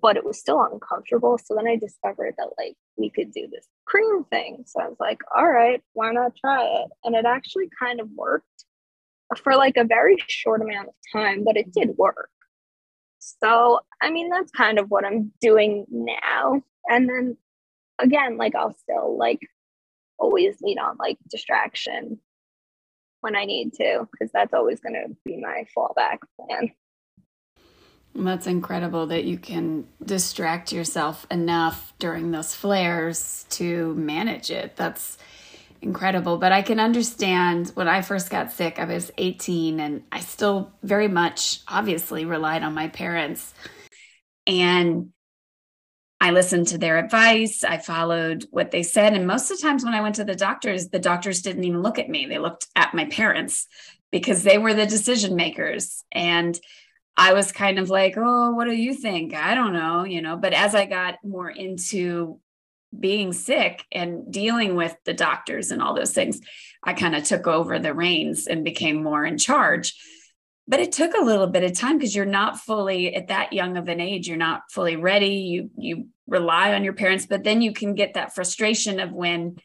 but 0.00 0.16
it 0.16 0.24
was 0.24 0.38
still 0.38 0.62
uncomfortable. 0.62 1.38
So 1.38 1.54
then 1.54 1.66
I 1.66 1.76
discovered 1.76 2.34
that 2.38 2.50
like 2.58 2.76
we 2.96 3.10
could 3.10 3.32
do 3.32 3.48
this 3.50 3.66
cream 3.86 4.24
thing. 4.24 4.64
So 4.66 4.80
I 4.80 4.88
was 4.88 4.98
like, 5.00 5.20
all 5.34 5.48
right, 5.48 5.82
why 5.94 6.12
not 6.12 6.36
try 6.36 6.64
it? 6.64 6.88
And 7.04 7.14
it 7.14 7.24
actually 7.24 7.68
kind 7.80 8.00
of 8.00 8.08
worked 8.14 8.46
for 9.42 9.56
like 9.56 9.76
a 9.76 9.84
very 9.84 10.16
short 10.28 10.62
amount 10.62 10.88
of 10.88 10.94
time, 11.12 11.44
but 11.44 11.56
it 11.56 11.72
did 11.72 11.96
work. 11.96 12.30
So, 13.18 13.80
I 14.00 14.10
mean, 14.10 14.30
that's 14.30 14.52
kind 14.52 14.78
of 14.78 14.90
what 14.90 15.04
I'm 15.04 15.32
doing 15.40 15.86
now. 15.90 16.62
And 16.88 17.08
then 17.08 17.36
again, 17.98 18.36
like 18.36 18.54
I'll 18.54 18.76
still 18.76 19.18
like 19.18 19.40
always 20.18 20.60
lean 20.60 20.78
on 20.78 20.96
like 20.98 21.18
distraction 21.28 22.20
when 23.20 23.36
I 23.36 23.44
need 23.44 23.72
to, 23.74 24.08
because 24.10 24.32
that's 24.32 24.54
always 24.54 24.80
going 24.80 24.94
to 24.94 25.16
be 25.24 25.36
my 25.36 25.64
fallback 25.76 26.18
plan. 26.38 26.70
That's 28.14 28.46
incredible 28.46 29.06
that 29.08 29.24
you 29.24 29.36
can 29.36 29.86
distract 30.02 30.72
yourself 30.72 31.26
enough 31.30 31.92
during 31.98 32.30
those 32.30 32.54
flares 32.54 33.44
to 33.50 33.94
manage 33.94 34.50
it. 34.50 34.76
That's 34.76 35.18
incredible. 35.82 36.38
But 36.38 36.52
I 36.52 36.62
can 36.62 36.80
understand 36.80 37.72
when 37.74 37.88
I 37.88 38.00
first 38.00 38.30
got 38.30 38.52
sick, 38.52 38.78
I 38.78 38.84
was 38.84 39.12
18 39.18 39.80
and 39.80 40.02
I 40.10 40.20
still 40.20 40.72
very 40.82 41.08
much 41.08 41.60
obviously 41.68 42.24
relied 42.24 42.62
on 42.62 42.74
my 42.74 42.88
parents. 42.88 43.52
And 44.46 45.12
I 46.20 46.30
listened 46.30 46.68
to 46.68 46.78
their 46.78 46.98
advice. 46.98 47.62
I 47.62 47.78
followed 47.78 48.46
what 48.50 48.70
they 48.70 48.82
said. 48.82 49.12
And 49.12 49.26
most 49.26 49.50
of 49.50 49.58
the 49.58 49.62
times 49.62 49.84
when 49.84 49.94
I 49.94 50.00
went 50.00 50.14
to 50.16 50.24
the 50.24 50.34
doctors, 50.34 50.88
the 50.88 50.98
doctors 50.98 51.42
didn't 51.42 51.64
even 51.64 51.82
look 51.82 51.98
at 51.98 52.08
me. 52.08 52.26
They 52.26 52.38
looked 52.38 52.66
at 52.74 52.94
my 52.94 53.04
parents 53.06 53.66
because 54.10 54.42
they 54.42 54.56
were 54.56 54.72
the 54.72 54.86
decision 54.86 55.36
makers. 55.36 56.04
And 56.10 56.58
I 57.16 57.32
was 57.32 57.52
kind 57.52 57.78
of 57.78 57.90
like, 57.90 58.14
oh, 58.16 58.52
what 58.52 58.66
do 58.66 58.74
you 58.74 58.94
think? 58.94 59.34
I 59.34 59.54
don't 59.54 59.72
know, 59.72 60.04
you 60.04 60.22
know. 60.22 60.36
But 60.36 60.52
as 60.52 60.74
I 60.74 60.86
got 60.86 61.16
more 61.24 61.50
into 61.50 62.40
being 62.98 63.32
sick 63.32 63.84
and 63.92 64.32
dealing 64.32 64.74
with 64.74 64.96
the 65.04 65.14
doctors 65.14 65.70
and 65.70 65.82
all 65.82 65.94
those 65.94 66.12
things, 66.12 66.40
I 66.82 66.94
kind 66.94 67.14
of 67.14 67.24
took 67.24 67.46
over 67.46 67.78
the 67.78 67.94
reins 67.94 68.46
and 68.46 68.64
became 68.64 69.02
more 69.02 69.24
in 69.24 69.38
charge. 69.38 69.94
But 70.68 70.80
it 70.80 70.92
took 70.92 71.14
a 71.14 71.24
little 71.24 71.46
bit 71.46 71.62
of 71.62 71.74
time 71.74 71.96
because 71.96 72.14
you're 72.14 72.24
not 72.24 72.58
fully 72.58 73.14
at 73.14 73.28
that 73.28 73.52
young 73.52 73.76
of 73.76 73.88
an 73.88 74.00
age, 74.00 74.26
you're 74.26 74.36
not 74.36 74.62
fully 74.70 74.96
ready. 74.96 75.28
You 75.28 75.70
you 75.78 76.08
rely 76.26 76.74
on 76.74 76.82
your 76.82 76.92
parents, 76.92 77.26
but 77.26 77.44
then 77.44 77.62
you 77.62 77.72
can 77.72 77.94
get 77.94 78.14
that 78.14 78.34
frustration 78.34 78.98
of 78.98 79.12
when 79.12 79.56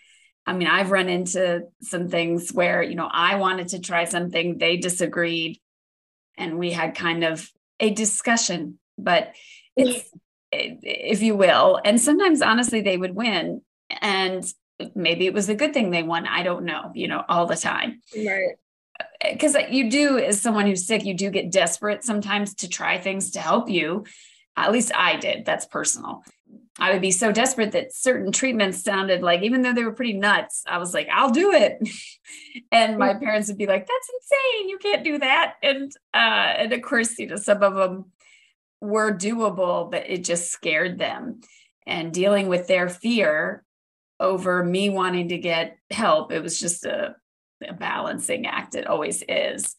I 0.46 0.54
mean, 0.54 0.68
I've 0.68 0.92
run 0.92 1.08
into 1.08 1.64
some 1.82 2.08
things 2.08 2.52
where, 2.52 2.82
you 2.82 2.96
know, 2.96 3.10
I 3.12 3.36
wanted 3.36 3.70
to 3.70 3.80
try 3.80 4.06
something, 4.06 4.58
they 4.58 4.78
disagreed, 4.78 5.60
and 6.38 6.58
we 6.58 6.72
had 6.72 6.96
kind 6.96 7.24
of 7.24 7.48
a 7.80 7.92
discussion, 7.92 8.80
but 8.98 9.34
it's 9.76 10.10
if 10.52 11.22
you 11.22 11.36
will. 11.36 11.80
And 11.84 12.00
sometimes, 12.00 12.42
honestly, 12.42 12.82
they 12.82 12.98
would 12.98 13.16
win. 13.16 13.62
And 14.02 14.44
maybe 14.96 15.26
it 15.26 15.34
was 15.34 15.50
a 15.50 15.56
good 15.56 15.74
thing 15.74 15.92
they 15.92 16.04
won. 16.04 16.28
I 16.28 16.44
don't 16.44 16.66
know, 16.66 16.92
you 16.94 17.08
know, 17.08 17.24
all 17.28 17.46
the 17.46 17.56
time. 17.56 18.02
Right. 18.16 18.56
Because 19.22 19.56
you 19.70 19.90
do, 19.90 20.18
as 20.18 20.42
someone 20.42 20.66
who's 20.66 20.86
sick, 20.86 21.06
you 21.06 21.14
do 21.14 21.30
get 21.30 21.52
desperate 21.52 22.04
sometimes 22.04 22.56
to 22.56 22.70
try 22.70 22.98
things 22.98 23.32
to 23.32 23.40
help 23.40 23.70
you. 23.70 24.06
At 24.58 24.72
least 24.72 24.92
I 24.96 25.16
did. 25.16 25.46
That's 25.46 25.66
personal. 25.66 26.24
I 26.80 26.92
would 26.92 27.02
be 27.02 27.12
so 27.12 27.32
desperate 27.32 27.74
that 27.74 27.94
certain 27.94 28.32
treatments 28.32 28.84
sounded 28.84 29.22
like, 29.22 29.44
even 29.44 29.62
though 29.62 29.74
they 29.74 29.84
were 29.84 29.92
pretty 29.92 30.14
nuts, 30.14 30.64
I 30.66 30.78
was 30.78 30.94
like, 30.94 31.08
I'll 31.12 31.30
do 31.30 31.52
it. 31.54 31.78
and 32.72 32.98
my 32.98 33.14
parents 33.14 33.50
would 33.50 33.58
be 33.58 33.68
like, 33.68 33.88
that's 33.88 34.10
insane. 34.22 34.70
You 34.70 34.78
can't 34.78 35.04
do 35.04 35.20
that. 35.20 35.56
And, 35.62 35.92
uh, 36.14 36.18
and 36.58 36.74
of 36.74 36.82
course, 36.82 37.20
you 37.20 37.28
know, 37.28 37.36
some 37.36 37.62
of 37.62 37.76
them 37.76 38.06
were 38.80 39.14
doable, 39.14 39.92
but 39.92 40.10
it 40.10 40.24
just 40.24 40.52
scared 40.52 40.98
them. 40.98 41.42
And 41.86 42.14
dealing 42.14 42.48
with 42.48 42.68
their 42.68 42.90
fear 42.90 43.64
over 44.20 44.64
me 44.64 44.90
wanting 44.90 45.30
to 45.30 45.38
get 45.38 45.78
help, 45.90 46.32
it 46.32 46.42
was 46.42 46.60
just 46.60 46.86
a, 46.86 47.16
a 47.68 47.74
balancing 47.74 48.46
act. 48.46 48.76
It 48.76 48.88
always 48.88 49.24
is. 49.28 49.76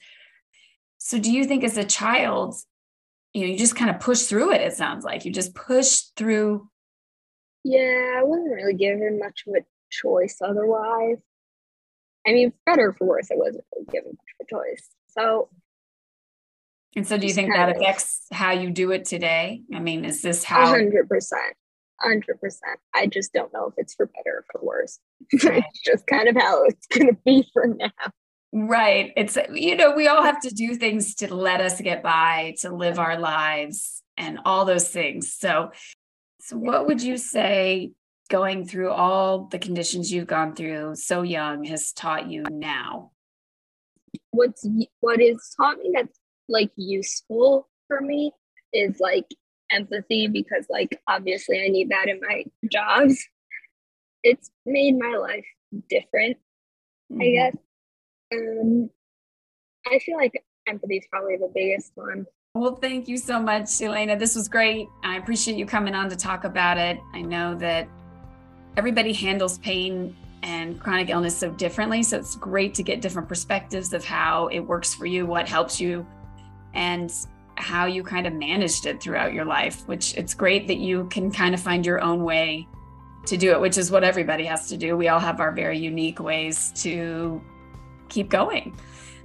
So, 0.99 1.19
do 1.19 1.33
you 1.33 1.45
think 1.45 1.65
as 1.65 1.77
a 1.77 1.85
child, 1.85 2.55
you 3.33 3.43
know, 3.43 3.47
you 3.53 3.59
just 3.59 3.77
kind 3.77 3.91
of 3.91 4.01
push 4.01 4.23
through 4.23 4.53
it? 4.53 4.61
It 4.61 4.75
sounds 4.75 5.05
like 5.05 5.25
you 5.25 5.33
just 5.33 5.55
push 5.55 6.03
through. 6.17 6.69
Yeah, 7.65 8.15
I 8.19 8.23
wasn't 8.25 8.55
really 8.55 8.75
given 8.75 9.19
much 9.19 9.45
of 9.47 9.55
a 9.55 9.65
choice 9.91 10.39
otherwise. 10.43 11.19
I 12.27 12.33
mean, 12.33 12.51
for 12.51 12.57
better 12.67 12.89
or 12.89 12.93
for 12.93 13.07
worse, 13.07 13.31
I 13.33 13.37
wasn't 13.37 13.65
really 13.75 13.87
given 13.93 14.11
much 14.13 14.35
of 14.41 14.47
a 14.47 14.51
choice. 14.55 14.89
So, 15.09 15.49
And 16.95 17.07
so, 17.07 17.17
do 17.19 17.27
you 17.27 17.33
think 17.33 17.53
that 17.53 17.69
of- 17.71 17.77
affects 17.77 18.27
how 18.33 18.53
you 18.53 18.71
do 18.71 18.91
it 18.93 19.05
today? 19.05 19.63
I 19.75 19.81
mean, 19.81 20.05
is 20.05 20.23
this 20.23 20.45
how? 20.45 20.67
hundred 20.67 21.09
percent, 22.03 22.13
hundred 22.13 22.41
percent. 22.41 22.81
I 22.95 23.07
just 23.07 23.33
don't 23.33 23.53
know 23.53 23.67
if 23.67 23.75
it's 23.77 23.95
for 23.95 24.07
better 24.07 24.39
or 24.39 24.45
for 24.51 24.65
worse. 24.65 24.99
It's 25.33 25.81
just 25.85 26.07
kind 26.07 26.29
of 26.29 26.37
how 26.37 26.65
it's 26.65 26.87
gonna 26.87 27.13
be 27.25 27.49
for 27.53 27.67
now. 27.67 27.91
Right. 28.55 29.13
It's, 29.17 29.39
you 29.55 29.77
know, 29.77 29.93
we 29.93 30.09
all 30.09 30.23
have 30.23 30.41
to 30.41 30.51
do 30.51 30.75
things 30.75 31.15
to 31.17 31.35
let 31.35 31.63
us 31.63 31.81
get 31.81 32.03
by, 32.03 32.55
to 32.61 32.71
live 32.71 32.99
our 32.99 33.19
lives, 33.19 34.03
and 34.19 34.41
all 34.45 34.67
those 34.67 34.89
things. 34.89 35.33
So, 35.33 35.73
so 36.41 36.59
what 36.59 36.87
would 36.87 37.03
you 37.03 37.17
say 37.17 37.93
going 38.29 38.67
through 38.67 38.91
all 38.91 39.47
the 39.47 39.59
conditions 39.59 40.13
you've 40.13 40.27
gone 40.27 40.55
through 40.55 40.97
so 40.97 41.23
young 41.23 41.65
has 41.65 41.93
taught 41.93 42.31
you 42.31 42.45
now? 42.51 43.13
What's 44.33 44.67
what 45.01 45.21
is 45.21 45.55
taught 45.57 45.79
me 45.79 45.93
that's 45.95 46.19
like 46.49 46.73
useful 46.77 47.69
for 47.89 48.01
me 48.03 48.33
is 48.73 49.01
like 49.01 49.27
empathy 49.73 50.29
because 50.29 50.67
like 50.71 51.01
obviously 51.09 51.65
I 51.65 51.69
need 51.69 51.91
that 51.91 52.09
in 52.09 52.21
my 52.21 52.45
jobs. 52.71 53.27
It's 54.23 54.51
made 54.67 54.99
my 54.99 55.17
life 55.17 55.47
different 55.89 56.37
I 57.11 57.15
Mhm. 57.15 57.33
guess. 57.35 57.57
Um, 58.33 58.91
I 59.91 59.99
feel 59.99 60.17
like 60.17 60.33
empathy 60.67 60.99
is 60.99 61.07
probably 61.11 61.37
the 61.37 61.51
biggest 61.55 61.93
one. 61.95 62.27
Well, 62.55 62.77
thank 62.77 63.09
you 63.09 63.17
so 63.17 63.41
much, 63.41 63.81
Elena. 63.81 64.17
This 64.17 64.35
was 64.35 64.49
great. 64.49 64.87
I 65.03 65.17
appreciate 65.17 65.57
you 65.57 65.67
coming 65.67 65.95
on 65.95 66.09
to 66.11 66.17
talk 66.17 66.45
about 66.45 66.79
it. 66.79 66.99
I 67.15 67.23
know 67.23 67.55
that 67.57 67.89
everybody 68.77 69.13
handles 69.13 69.59
pain 69.59 70.17
and 70.43 70.79
chronic 70.81 71.09
illness 71.09 71.37
so 71.37 71.51
differently. 71.51 72.03
So 72.03 72.19
it's 72.19 72.37
great 72.37 72.75
to 72.75 72.83
get 72.83 73.01
different 73.01 73.29
perspectives 73.29 73.93
of 73.93 74.05
how 74.05 74.49
it 74.49 74.61
works 74.61 74.95
for 74.95 75.07
you, 75.07 75.25
what 75.27 75.49
helps 75.49 75.81
you, 75.81 76.07
and 76.75 77.13
how 77.57 77.87
you 77.87 78.03
kind 78.03 78.27
of 78.27 78.33
managed 78.33 78.87
it 78.87 79.01
throughout 79.03 79.33
your 79.33 79.45
life, 79.45 79.87
which 79.87 80.17
it's 80.17 80.35
great 80.35 80.67
that 80.69 80.79
you 80.79 81.07
can 81.11 81.31
kind 81.31 81.55
of 81.55 81.61
find 81.61 81.85
your 81.85 82.01
own 82.01 82.25
way 82.25 82.67
to 83.27 83.37
do 83.37 83.53
it, 83.53 83.61
which 83.61 83.79
is 83.79 83.91
what 83.91 84.05
everybody 84.05 84.45
has 84.45 84.69
to 84.69 84.77
do. 84.77 84.97
We 84.97 85.09
all 85.09 85.21
have 85.21 85.41
our 85.41 85.53
very 85.53 85.79
unique 85.79 86.21
ways 86.21 86.73
to 86.83 87.41
keep 88.09 88.29
going. 88.29 88.77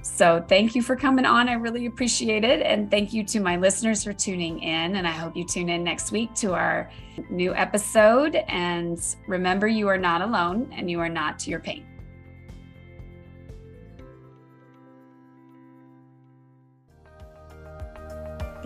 So 0.01 0.43
thank 0.47 0.75
you 0.75 0.81
for 0.81 0.95
coming 0.95 1.25
on. 1.25 1.49
I 1.49 1.53
really 1.53 1.85
appreciate 1.85 2.43
it. 2.43 2.61
And 2.61 2.89
thank 2.89 3.11
you 3.11 3.23
to 3.25 3.39
my 3.39 3.57
listeners 3.57 4.03
for 4.03 4.13
tuning 4.13 4.59
in. 4.59 4.95
And 4.95 5.07
I 5.07 5.11
hope 5.11 5.35
you 5.35 5.45
tune 5.45 5.69
in 5.69 5.83
next 5.83 6.11
week 6.11 6.33
to 6.35 6.53
our 6.53 6.89
new 7.29 7.53
episode. 7.53 8.35
And 8.47 9.03
remember, 9.27 9.67
you 9.67 9.87
are 9.89 9.97
not 9.97 10.21
alone 10.21 10.71
and 10.75 10.89
you 10.89 10.99
are 10.99 11.09
not 11.09 11.39
to 11.39 11.49
your 11.49 11.59
pain. 11.59 11.85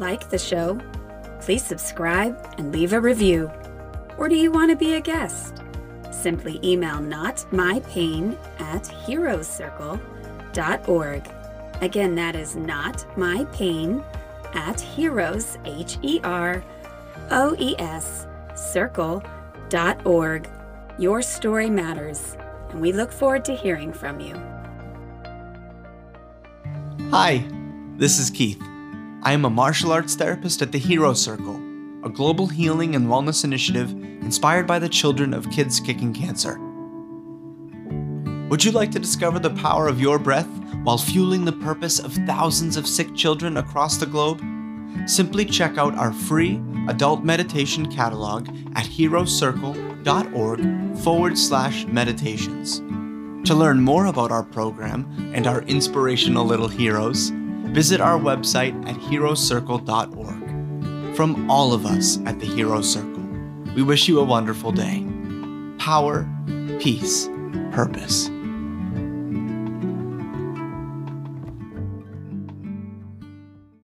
Like 0.02 0.30
the 0.30 0.38
show? 0.38 0.78
Please 1.40 1.64
subscribe 1.64 2.38
and 2.58 2.74
leave 2.74 2.92
a 2.92 3.00
review. 3.00 3.50
Or 4.18 4.28
do 4.28 4.36
you 4.36 4.52
want 4.52 4.72
to 4.72 4.76
be 4.76 4.96
a 4.96 5.02
guest? 5.02 5.62
simply 6.22 6.60
email 6.64 6.98
notmypain 6.98 8.38
at 8.60 8.84
heroescircle.org. 8.84 11.30
Again, 11.82 12.16
that 12.16 12.36
is 12.36 12.56
not 12.56 13.18
my 13.18 13.46
pain 13.46 14.04
at 14.54 14.80
heroes, 14.80 15.58
H 15.66 15.98
E 16.04 16.20
R 16.24 16.64
O 17.32 17.56
E 17.58 17.76
S, 17.80 18.28
circle.org. 18.56 20.48
Your 21.00 21.22
story 21.22 21.70
matters, 21.70 22.36
and 22.70 22.82
we 22.82 22.92
look 22.92 23.12
forward 23.12 23.46
to 23.46 23.56
hearing 23.56 23.94
from 23.94 24.20
you. 24.20 24.36
Hi, 27.10 27.44
this 27.98 28.20
is 28.20 28.30
Keith. 28.30 28.62
I 29.24 29.34
am 29.34 29.46
a 29.46 29.52
martial 29.52 29.92
arts 29.92 30.16
therapist 30.16 30.64
at 30.64 30.72
the 30.72 30.80
Heroes 30.80 31.22
Circle, 31.22 31.62
a 32.04 32.10
global 32.10 32.48
healing 32.48 32.96
and 32.96 33.06
wellness 33.06 33.44
initiative 33.44 33.92
inspired 33.92 34.66
by 34.66 34.80
the 34.80 34.90
children 34.90 35.36
of 35.36 35.52
kids 35.52 35.80
kicking 35.80 36.12
cancer. 36.12 36.58
Would 38.50 38.66
you 38.66 38.72
like 38.72 38.90
to 38.92 39.00
discover 39.00 39.38
the 39.38 39.52
power 39.52 39.88
of 39.88 40.02
your 40.02 40.18
breath 40.18 40.50
while 40.82 40.98
fueling 40.98 41.46
the 41.46 41.52
purpose 41.52 42.00
of 42.00 42.16
thousands 42.26 42.78
of 42.78 42.88
sick 42.88 43.16
children 43.16 43.58
across 43.58 43.98
the 43.98 44.08
globe? 44.08 44.42
Simply 45.06 45.46
check 45.46 45.78
out 45.78 45.96
our 46.00 46.14
free 46.14 46.60
adult 46.88 47.24
meditation 47.24 47.92
catalog 47.92 48.48
at 48.76 48.86
heroescircle.org 48.86 50.98
forward 50.98 51.38
slash 51.38 51.86
meditations. 51.86 52.80
To 53.48 53.54
learn 53.54 53.82
more 53.82 54.08
about 54.08 54.32
our 54.32 54.44
program 54.44 55.32
and 55.36 55.46
our 55.46 55.62
inspirational 55.62 56.44
little 56.44 56.68
heroes, 56.68 57.32
visit 57.72 58.02
our 58.02 58.20
website 58.20 58.76
at 58.88 58.96
heroescircle.org. 58.96 61.16
From 61.16 61.50
all 61.50 61.74
of 61.74 61.86
us 61.86 62.20
at 62.26 62.40
the 62.40 62.46
Heroes 62.46 62.92
Circle, 62.92 63.24
we 63.76 63.84
wish 63.84 64.08
you 64.08 64.20
a 64.20 64.24
wonderful 64.24 64.72
day. 64.72 65.06
Power, 65.78 66.28
peace, 66.80 67.30
purpose. 67.72 68.30